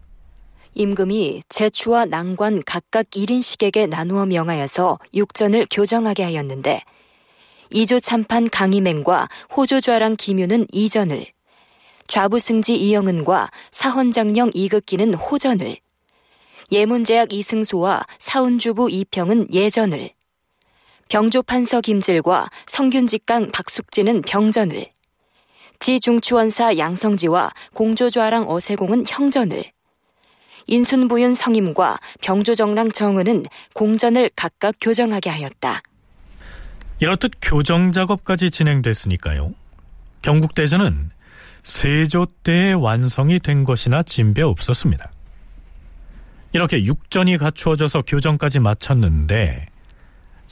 [0.74, 6.80] 임금이 제추와 낭관 각각 1인씩에게 나누어 명하여서 육전을 교정하게 하였는데
[7.77, 11.27] 이조 참판 강희맹과 호조 좌랑 김유는 이전을
[12.07, 15.79] 좌부 승지 이영은과 사헌장령 이극기는 호전을
[16.70, 20.11] 예문제약 이승소와 사운주부 이평은 예전을
[21.09, 24.87] 병조 판서 김질과 성균직강 박숙지는 병전을
[25.81, 29.64] 지중추원사 양성지와 공조좌랑 어세공은 형전을
[30.68, 35.83] 인순부윤 성임과 병조정랑 정은은 공전을 각각 교정하게 하였다.
[37.01, 39.53] 이렇듯 교정 작업까지 진행됐으니까요.
[40.22, 41.11] 경국대전은
[41.62, 45.11] 세조 때에 완성이 된 것이나 진배 없었습니다.
[46.53, 49.66] 이렇게 육전이 갖추어져서 교정까지 마쳤는데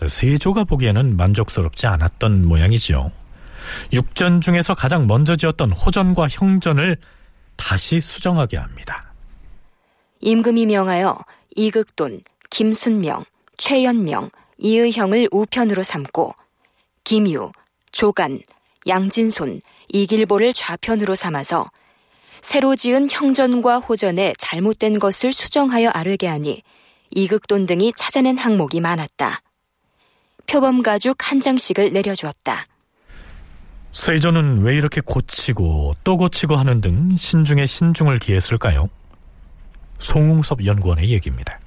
[0.05, 3.13] 세조가 보기에는 만족스럽지 않았던 모양이죠.
[3.93, 6.97] 육전 중에서 가장 먼저 지었던 호전과 형전을
[7.57, 9.13] 다시 수정하게 합니다.
[10.21, 11.25] 임금이 명하여
[11.55, 13.25] 이극돈, 김순명,
[13.57, 14.31] 최연명,
[14.63, 16.35] 이의형을 우편으로 삼고
[17.03, 17.51] 김유,
[17.91, 18.41] 조간,
[18.87, 21.67] 양진손, 이길보를 좌편으로 삼아서
[22.41, 26.63] 새로 지은 형전과 호전에 잘못된 것을 수정하여 아뢰게 하니
[27.11, 29.43] 이극돈 등이 찾아낸 항목이 많았다.
[30.47, 32.67] 표범 가죽 한 장씩을 내려주었다.
[33.91, 38.89] 세조는 왜 이렇게 고치고 또 고치고 하는 등 신중에 신중을 기했을까요?
[39.99, 41.59] 송웅섭 연구원의 얘기입니다.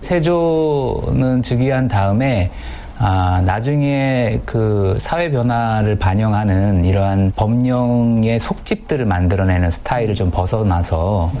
[0.00, 2.50] 세조는 즉위한 다음에
[2.96, 11.32] 아, 나중에 그 사회 변화를 반영하는 이러한 법령의 속집들을 만들어내는 스타일을 좀 벗어나서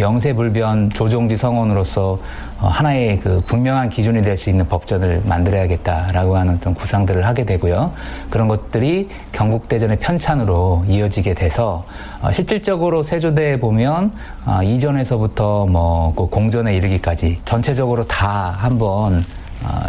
[0.00, 6.74] 영세불변 조종지 성원으로서 어, 하나의 그 분명한 기준이 될 수 있는 법전을 만들어야겠다라고 하는 어떤
[6.74, 7.92] 구상들을 하게 되고요.
[8.30, 11.84] 그런 것들이 경국대전의 편찬으로 이어지게 돼서
[12.22, 14.12] 어, 실질적으로 세조대에 보면
[14.46, 19.22] 어, 이전에서부터 뭐그 공전에 이르기까지 전체적으로 다 한번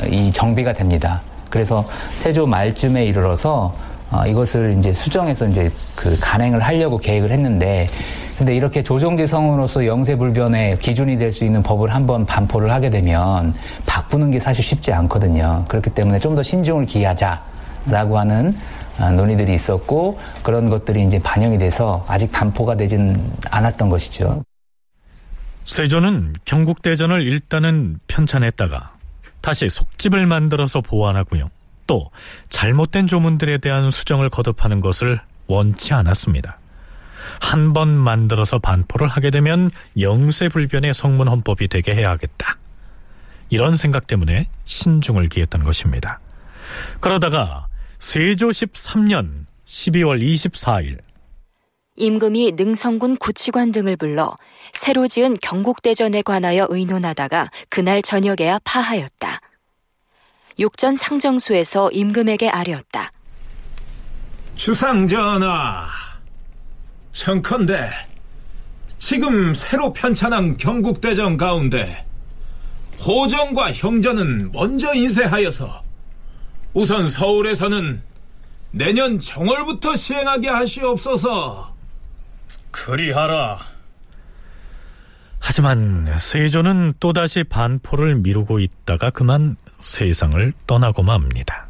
[0.09, 1.21] 이 정비가 됩니다.
[1.49, 1.85] 그래서
[2.17, 3.73] 세조 말쯤에 이르러서
[4.27, 7.87] 이것을 이제 수정해서 이제 그 간행을 하려고 계획을 했는데
[8.37, 13.53] 근데 이렇게 조정지 성으로서 영세불변의 기준이 될 수 있는 법을 한번 반포를 하게 되면
[13.85, 15.65] 바꾸는 게 사실 쉽지 않거든요.
[15.67, 18.55] 그렇기 때문에 좀 더 신중을 기하자라고 하는
[19.15, 24.43] 논의들이 있었고 그런 것들이 이제 반영이 돼서 아직 반포가 되진 않았던 것이죠.
[25.65, 28.91] 세조는 경국대전을 일단은 편찬했다가
[29.41, 31.45] 다시 속집을 만들어서 보완하고요.
[31.87, 32.09] 또
[32.49, 36.59] 잘못된 조문들에 대한 수정을 거듭하는 것을 원치 않았습니다.
[37.41, 42.57] 한 번 만들어서 반포를 하게 되면 영세불변의 성문 헌법이 되게 해야겠다.
[43.49, 46.19] 이런 생각 때문에 신중을 기했던 것입니다.
[46.99, 47.67] 그러다가
[47.99, 50.99] 세조 13년 12월 24일
[51.95, 54.35] 임금이 능성군 구치관 등을 불러
[54.73, 59.39] 새로 지은 경국대전에 관하여 의논하다가 그날 저녁에야 파하였다.
[60.59, 63.11] 육전 상정수에서 임금에게 아뢰었다.
[64.55, 65.87] 주상전하,
[67.11, 67.89] 청컨대
[68.97, 72.05] 지금 새로 편찬한 경국대전 가운데
[73.05, 75.83] 호정과 형전은 먼저 인쇄하여서
[76.73, 78.01] 우선 서울에서는
[78.71, 81.75] 내년 정월부터 시행하게 하시옵소서.
[82.71, 83.59] 그리하라.
[85.39, 91.67] 하지만 세조는 또다시 반포를 미루고 있다가 그만 세상을 떠나고 맙니다.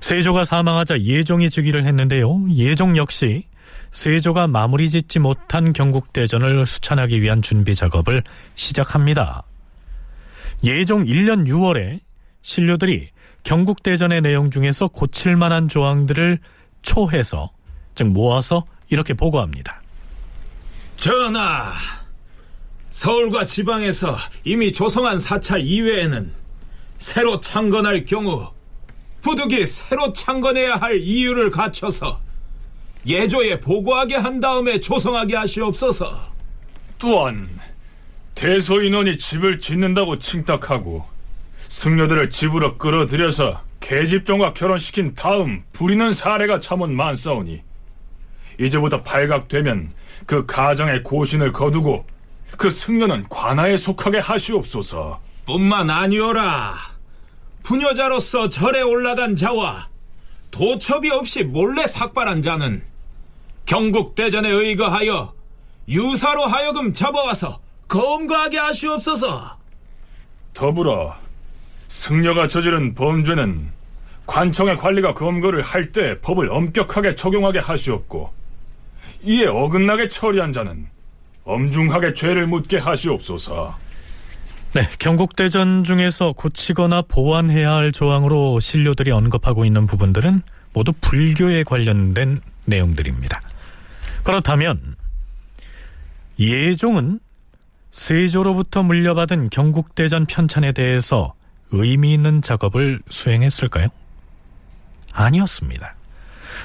[0.00, 2.46] 세조가 사망하자 예종이 즉위를 했는데요.
[2.54, 3.44] 예종 역시
[3.90, 8.22] 세조가 마무리 짓지 못한 경국대전을 수찬하기 위한 준비 작업을
[8.54, 9.42] 시작합니다.
[10.64, 12.00] 예종 1년 6월에
[12.40, 13.10] 신료들이
[13.42, 16.38] 경국대전의 내용 중에서 고칠 만한 조항들을
[16.82, 17.50] 초해서
[17.94, 19.82] 즉 모아서 이렇게 보고합니다.
[20.96, 21.72] 전하,
[22.90, 26.41] 서울과 지방에서 이미 조성한 사찰 이외에는
[27.02, 28.48] 새로 창건할 경우
[29.22, 32.20] 부득이 새로 창건해야 할 이유를 갖춰서
[33.04, 36.32] 예조에 보고하게 한 다음에 조성하게 하시옵소서.
[37.00, 37.50] 또한
[38.36, 41.04] 대소 인원이 집을 짓는다고 칭탁하고
[41.66, 47.62] 승려들을 집으로 끌어들여서 계집종과 결혼시킨 다음 부리는 사례가 참은 많사오니
[48.60, 49.90] 이제부터 발각되면
[50.24, 52.06] 그 가정의 고신을 거두고
[52.56, 55.20] 그 승려는 관아에 속하게 하시옵소서.
[55.44, 56.91] 뿐만 아니오라.
[57.62, 59.88] 부녀자로서 절에 올라간 자와
[60.50, 62.82] 도첩이 없이 몰래 삭발한 자는
[63.66, 65.32] 경국대전에 의거하여
[65.88, 69.56] 유사로 하여금 잡아와서 검거하게 하시옵소서.
[70.54, 71.14] 더불어
[71.88, 73.70] 승려가 저지른 범죄는
[74.26, 78.32] 관청의 관리가 검거를 할 때 법을 엄격하게 적용하게 하시옵고
[79.24, 80.86] 이에 어긋나게 처리한 자는
[81.44, 83.76] 엄중하게 죄를 묻게 하시옵소서.
[84.74, 90.40] 네, 경국대전 중에서 고치거나 보완해야 할 조항으로 신료들이 언급하고 있는 부분들은
[90.72, 93.40] 모두 불교에 관련된 내용들입니다.
[94.22, 94.96] 그렇다면
[96.38, 97.20] 예종은
[97.90, 101.34] 세조로부터 물려받은 경국대전 편찬에 대해서
[101.70, 103.88] 의미 있는 작업을 수행했을까요?
[105.12, 105.94] 아니었습니다.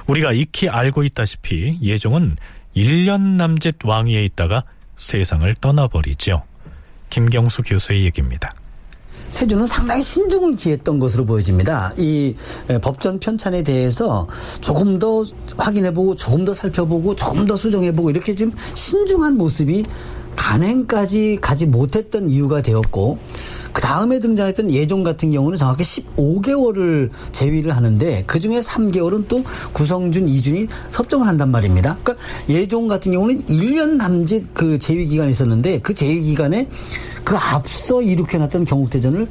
[0.07, 2.37] 우리가 익히 알고 있다시피 예종은
[2.73, 4.63] 1년 남짓 왕위에 있다가
[4.95, 6.43] 세상을 떠나버리죠.
[7.09, 8.53] 김경수 교수의 얘기입니다.
[9.31, 11.93] 세조는 상당히 신중을 기했던 것으로 보여집니다.
[11.97, 12.35] 이
[12.81, 14.27] 법전 편찬에 대해서
[14.61, 15.25] 조금 더
[15.57, 19.83] 확인해보고 조금 더 살펴보고 조금 더 수정해보고 이렇게 지금 신중한 모습이
[20.35, 23.19] 간행까지 가지 못했던 이유가 되었고
[23.77, 30.27] 그 다음에 등장했던 예종 같은 경우는 정확히 15개월을 제위를 하는데 그 중에 3개월은 또 구성준,
[30.27, 31.95] 이준이 섭정을 한단 말입니다.
[32.01, 36.67] 그러니까 예종 같은 경우는 1년 남짓 그 제위 기간이 있었는데 그 제위 기간에
[37.23, 39.27] 그 앞서 일으켜놨던 경국대전을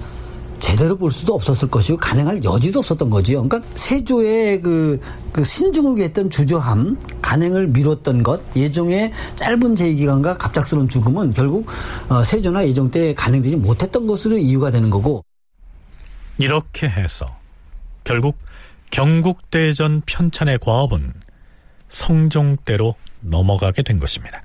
[0.67, 3.45] 제대로 볼 수도 없었을 것이고 가능할 여지도 없었던 거지요.
[3.45, 5.01] 그러니까 세조의 그,
[5.33, 11.69] 그 신중을 위했던 주저함, 간행을 미뤘던 것, 예종의 짧은 제기간과 갑작스러운 죽음은 결국
[12.09, 15.25] 어, 세조나 예종 때 간행되지 못했던 것으로 이유가 되는 거고.
[16.37, 17.27] 이렇게 해서
[18.03, 18.37] 결국
[18.91, 21.13] 경국대전 편찬의 과업은
[21.89, 24.43] 성종대로 넘어가게 된 것입니다.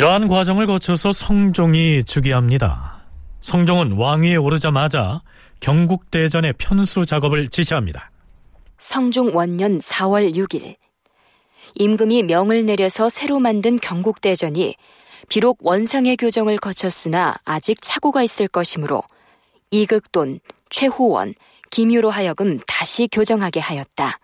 [0.00, 3.02] 이러한 과정을 거쳐서 성종이 즉위합니다.
[3.42, 5.20] 성종은 왕위에 오르자마자
[5.60, 8.10] 경국대전의 편수 작업을 지시합니다.
[8.78, 10.76] 성종 원년 4월 6일
[11.74, 14.74] 임금이 명을 내려서 새로 만든 경국대전이
[15.28, 19.02] 비록 원상의 교정을 거쳤으나 아직 착오가 있을 것이므로
[19.70, 20.40] 이극돈,
[20.70, 21.34] 최호원,
[21.68, 24.18] 김유로 하여금 다시 교정하게 하였다.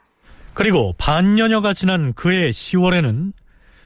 [0.55, 3.35] 그리고 반년여가 지난 그해 10월에는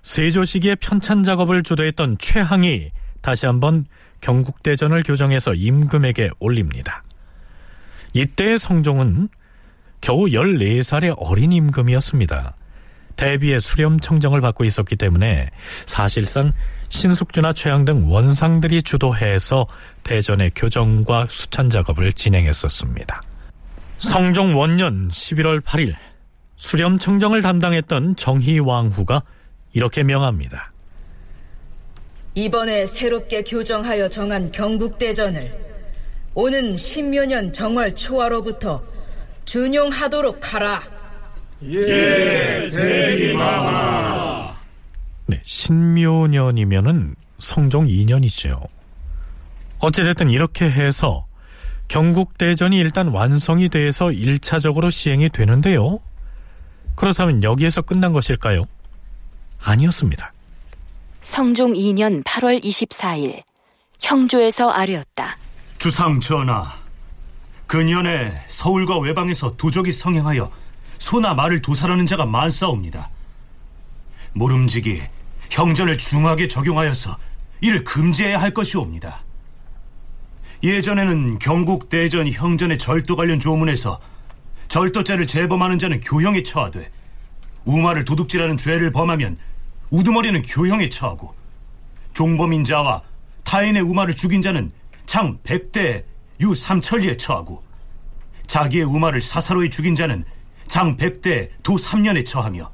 [0.03, 2.90] 세조 시기에 편찬 작업을 주도했던 최항이
[3.20, 3.86] 다시 한번
[4.20, 7.03] 경국대전을 교정해서 임금에게 올립니다.
[8.12, 9.28] 이때의 성종은
[10.01, 12.55] 겨우 14살의 어린 임금이었습니다.
[13.16, 15.51] 대비의 수렴 청정을 받고 있었기 때문에
[15.84, 16.53] 사실상
[16.88, 19.66] 신숙주나 최양 등 원상들이 주도해서
[20.05, 23.20] 대전의 교정과 수찬 작업을 진행했었습니다.
[23.98, 25.94] 성종 원년 11월 8일
[26.57, 29.22] 수렴 청정을 담당했던 정희 왕후가
[29.72, 30.72] 이렇게 명합니다.
[32.34, 35.70] 이번에 새롭게 교정하여 정한 경국대전을
[36.34, 38.82] 오는 신묘년 정월 초하로부터
[39.44, 40.82] 준용하도록 하라.
[41.64, 44.56] 예, 대리마마.
[45.26, 48.66] 네, 신묘년이면은 성종 2년이죠.
[49.80, 51.26] 어찌됐든 이렇게 해서
[51.88, 55.98] 경국대전이 일단 완성이 돼서 1차적으로 시행이 되는데요.
[56.94, 58.62] 그렇다면 여기에서 끝난 것일까요?
[59.62, 60.32] 아니었습니다.
[61.20, 63.42] 성종 2년 8월 24일
[64.00, 65.36] 형조에서 아뢰었다.
[65.78, 66.74] 주상 전하,
[67.66, 70.50] 근년에 서울과 외방에서 도적이 성행하여
[70.98, 73.11] 소나 말을 도살하는 자가 많사옵니다.
[74.32, 75.02] 모름지기
[75.50, 77.16] 형전을 중하게 적용하여서
[77.61, 79.22] 이를 금지해야 할 것이옵니다.
[80.62, 83.98] 예전에는 경국 대전 형전의 절도 관련 조문에서
[84.68, 86.90] 절도죄를 재범하는 자는 교형에 처하되
[87.64, 89.36] 우마를 도둑질하는 죄를 범하면
[89.91, 91.34] 우두머리는 교형에 처하고
[92.12, 93.03] 종범인 자와
[93.45, 94.70] 타인의 우마를 죽인 자는
[95.07, 96.05] 장 100대
[96.41, 97.62] 유 3천리에 처하고
[98.47, 100.24] 자기의 우마를 사사로이 죽인 자는
[100.66, 102.70] 장 100대 도 3년에 처하며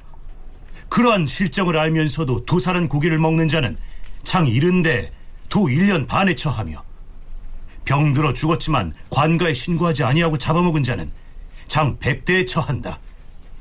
[0.89, 3.77] 그러한 실정을 알면서도 도살한 고기를 먹는 자는
[4.23, 5.11] 장 70대
[5.49, 6.83] 도 1년 반에 처하며
[7.85, 11.11] 병들어 죽었지만 관가에 신고하지 아니하고 잡아먹은 자는
[11.69, 12.99] 장 100대에 처한다.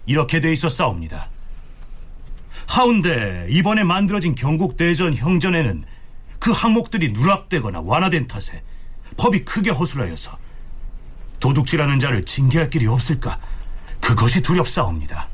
[0.06, 1.30] 이렇게 돼 있어 싸웁니다.
[2.68, 5.84] 하운데 이번에 만들어진 경국 대전 형전에는
[6.39, 8.61] 그 항목들이 누락되거나 완화된 탓에
[9.18, 10.38] 법이 크게 허술하여서
[11.39, 13.39] 도둑질하는 자를 징계할 길이 없을까
[14.01, 15.28] 그것이 두렵사옵니다.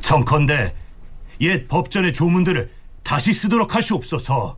[0.00, 0.74] 청컨대
[1.40, 2.70] 옛 법전의 조문들을
[3.02, 4.56] 다시 쓰도록 하시옵소서.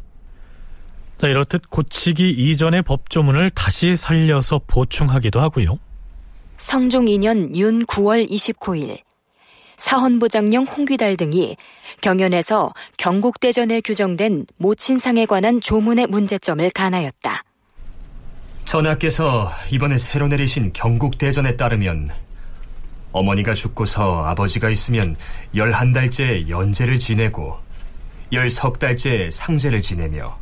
[1.19, 5.79] 자, 이렇듯 고치기 이전의 법조문을 다시 살려서 보충하기도 하고요.
[6.59, 9.06] 성종 2년 윤 9월 29일
[9.77, 11.57] 사헌부장령 홍귀달 등이
[12.01, 17.45] 경연에서 경국대전에 규정된 모친상에 관한 조문의 문제점을 간하였다.
[18.65, 22.11] 전하께서 이번에 새로 내리신 경국대전에 따르면
[23.13, 25.17] 어머니가 죽고서 아버지가 있으면
[25.55, 27.57] 열한 달째 연제를 지내고
[28.33, 30.37] 열석 달째 상제를 지내며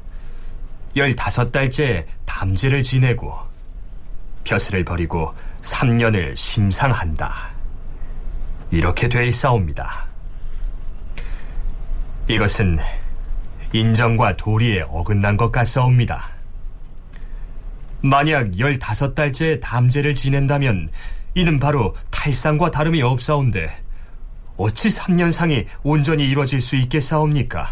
[0.97, 3.35] 열다섯 달째 담제를 지내고
[4.45, 7.54] 벼슬을 버리고 3년을 심상한다.
[8.75, 10.05] 이렇게 돼 있사옵니다.
[12.27, 12.77] 이것은
[13.73, 16.29] 인정과 도리에 어긋난 것 같사옵니다.
[18.01, 20.91] 만약 15달째 담제를 지낸다면
[21.37, 23.71] 이는 바로 탈상과 다름이 없사온데
[24.57, 27.69] 어찌 3년상이 온전히 이루어질 수 있겠사옵니까?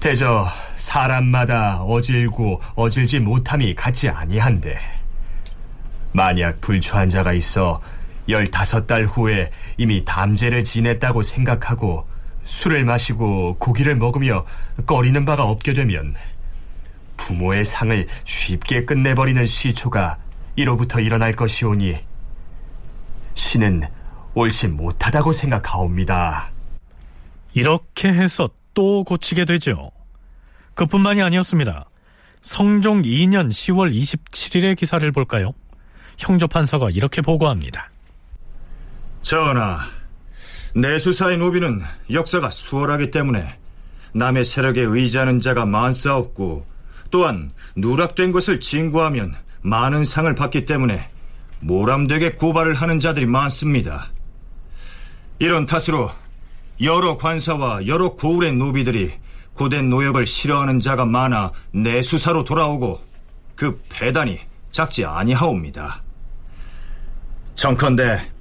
[0.00, 4.80] 대저 사람마다 어질고 어질지 못함이 같지 아니한데
[6.12, 7.82] 만약 불초한 자가 있어
[8.28, 12.06] 15달 후에 이미 담제를 지냈다고 생각하고
[12.44, 14.44] 술을 마시고 고기를 먹으며
[14.86, 16.14] 꺼리는 바가 없게 되면
[17.16, 20.18] 부모의 상을 쉽게 끝내버리는 시초가
[20.56, 21.96] 이로부터 일어날 것이오니
[23.34, 23.82] 신은
[24.34, 26.50] 옳지 못하다고 생각하옵니다.
[27.54, 29.90] 이렇게 해서 또 고치게 되죠.
[30.74, 31.88] 그뿐만이 아니었습니다.
[32.40, 35.52] 성종 2년 10월 27일의 기사를 볼까요?
[36.18, 37.90] 형조판사가 이렇게 보고합니다.
[39.22, 39.80] 전하,
[40.74, 43.58] 내수사의 노비는 역사가 수월하기 때문에
[44.12, 46.66] 남의 세력에 의지하는 자가 많사없고
[47.10, 51.08] 또한 누락된 것을 진구하면 많은 상을 받기 때문에
[51.60, 54.10] 모람되게 고발을 하는 자들이 많습니다.
[55.38, 56.10] 이런 탓으로
[56.80, 59.12] 여러 관사와 여러 고울의 노비들이
[59.54, 63.00] 고된 노역을 싫어하는 자가 많아 내수사로 돌아오고
[63.56, 64.38] 그 배단이
[64.70, 66.02] 작지 아니하옵니다.
[67.56, 68.37] 정컨대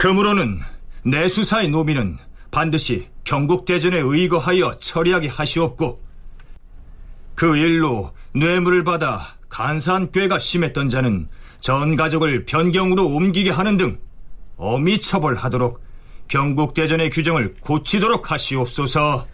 [0.00, 0.60] 그므로는
[1.04, 2.16] 내 수사의 노비는
[2.50, 6.02] 반드시 경국대전에 의거하여 처리하게 하시옵고
[7.34, 11.28] 그 일로 뇌물을 받아 간사한 꾀가 심했던 자는
[11.60, 13.98] 전 가족을 변경으로 옮기게 하는 등
[14.56, 15.82] 어미 처벌하도록
[16.28, 19.26] 경국대전의 규정을 고치도록 하시옵소서.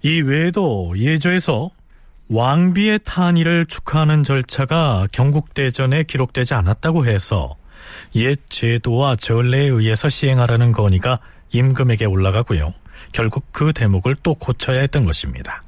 [0.00, 1.68] 이 외에도 예조에서
[2.30, 7.56] 왕비의 탄의를 축하하는 절차가 경국대전에 기록되지 않았다고 해서
[8.14, 11.18] 옛 제도와 전례에 의해서 시행하라는 건의가
[11.52, 12.74] 임금에게 올라가고요.
[13.12, 15.62] 결국 그 대목을 또 고쳐야 했던 것입니다.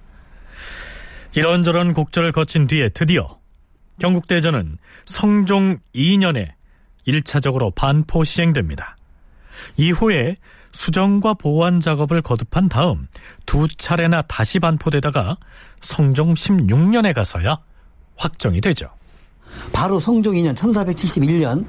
[1.35, 3.39] 이런저런 곡절을 거친 뒤에 드디어
[4.01, 6.53] 경국대전은 성종 2년에
[7.07, 8.97] 1차적으로 반포 시행됩니다.
[9.77, 10.37] 이후에
[10.72, 13.07] 수정과 보완 작업을 거듭한 다음
[13.47, 15.37] 두 차례나 다시 반포되다가
[15.81, 17.59] 성종 16년에 가서야
[18.16, 18.91] 확정이 되죠.
[19.72, 21.64] 바로 성종 2년 1471년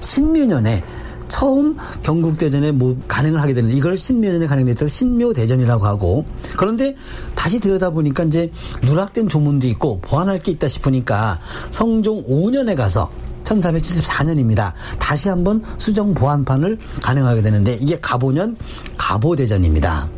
[0.00, 0.82] 신묘년에
[1.28, 6.24] 처음 경국대전에 뭐 간행을 하게 되는데 이걸 신묘년에 간행됐다 신묘대전이라고 하고
[6.56, 6.94] 그런데
[7.34, 8.50] 다시 들여다보니까 이제
[8.82, 11.38] 누락된 조문도 있고 보완할 게 있다 싶으니까
[11.70, 13.10] 성종 5년에 가서
[13.44, 14.72] 1474년입니다.
[14.98, 18.56] 다시 한번 수정 보완판을 간행하게 되는데 이게 가보년
[18.98, 20.17] 가보대전입니다.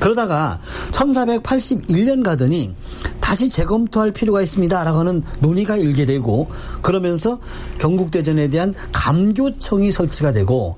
[0.00, 0.58] 그러다가
[0.90, 2.74] 1481년 가더니
[3.20, 6.50] 다시 재검토할 필요가 있습니다라고 하는 논의가 일게 되고
[6.82, 7.38] 그러면서
[7.78, 10.76] 경국대전에 대한 감교청이 설치가 되고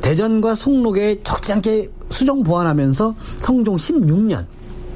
[0.00, 4.46] 대전과 송록에 적지 않게 수정 보완하면서 성종 16년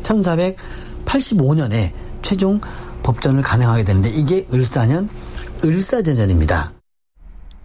[0.03, 1.93] 1485년에
[2.23, 2.61] 최종
[3.03, 5.09] 법전을 간행하게 되는데 이게 을사년
[5.65, 6.73] 을사제전입니다.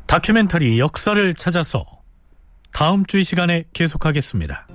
[0.08, 1.86] 다큐멘터리 역사를 찾아서
[2.74, 4.68] 다음 주 이 시간에 계속하겠습니다.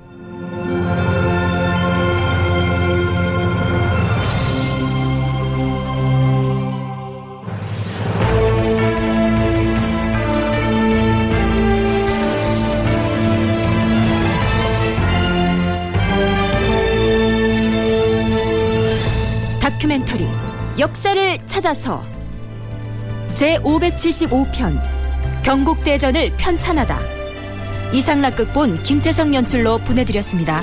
[20.78, 22.02] 역사를 찾아서
[23.34, 24.80] 제 575편
[25.42, 26.98] 경국대전을 편찬하다
[27.92, 30.62] 이상락극본 김태성 연출로 보내드렸습니다.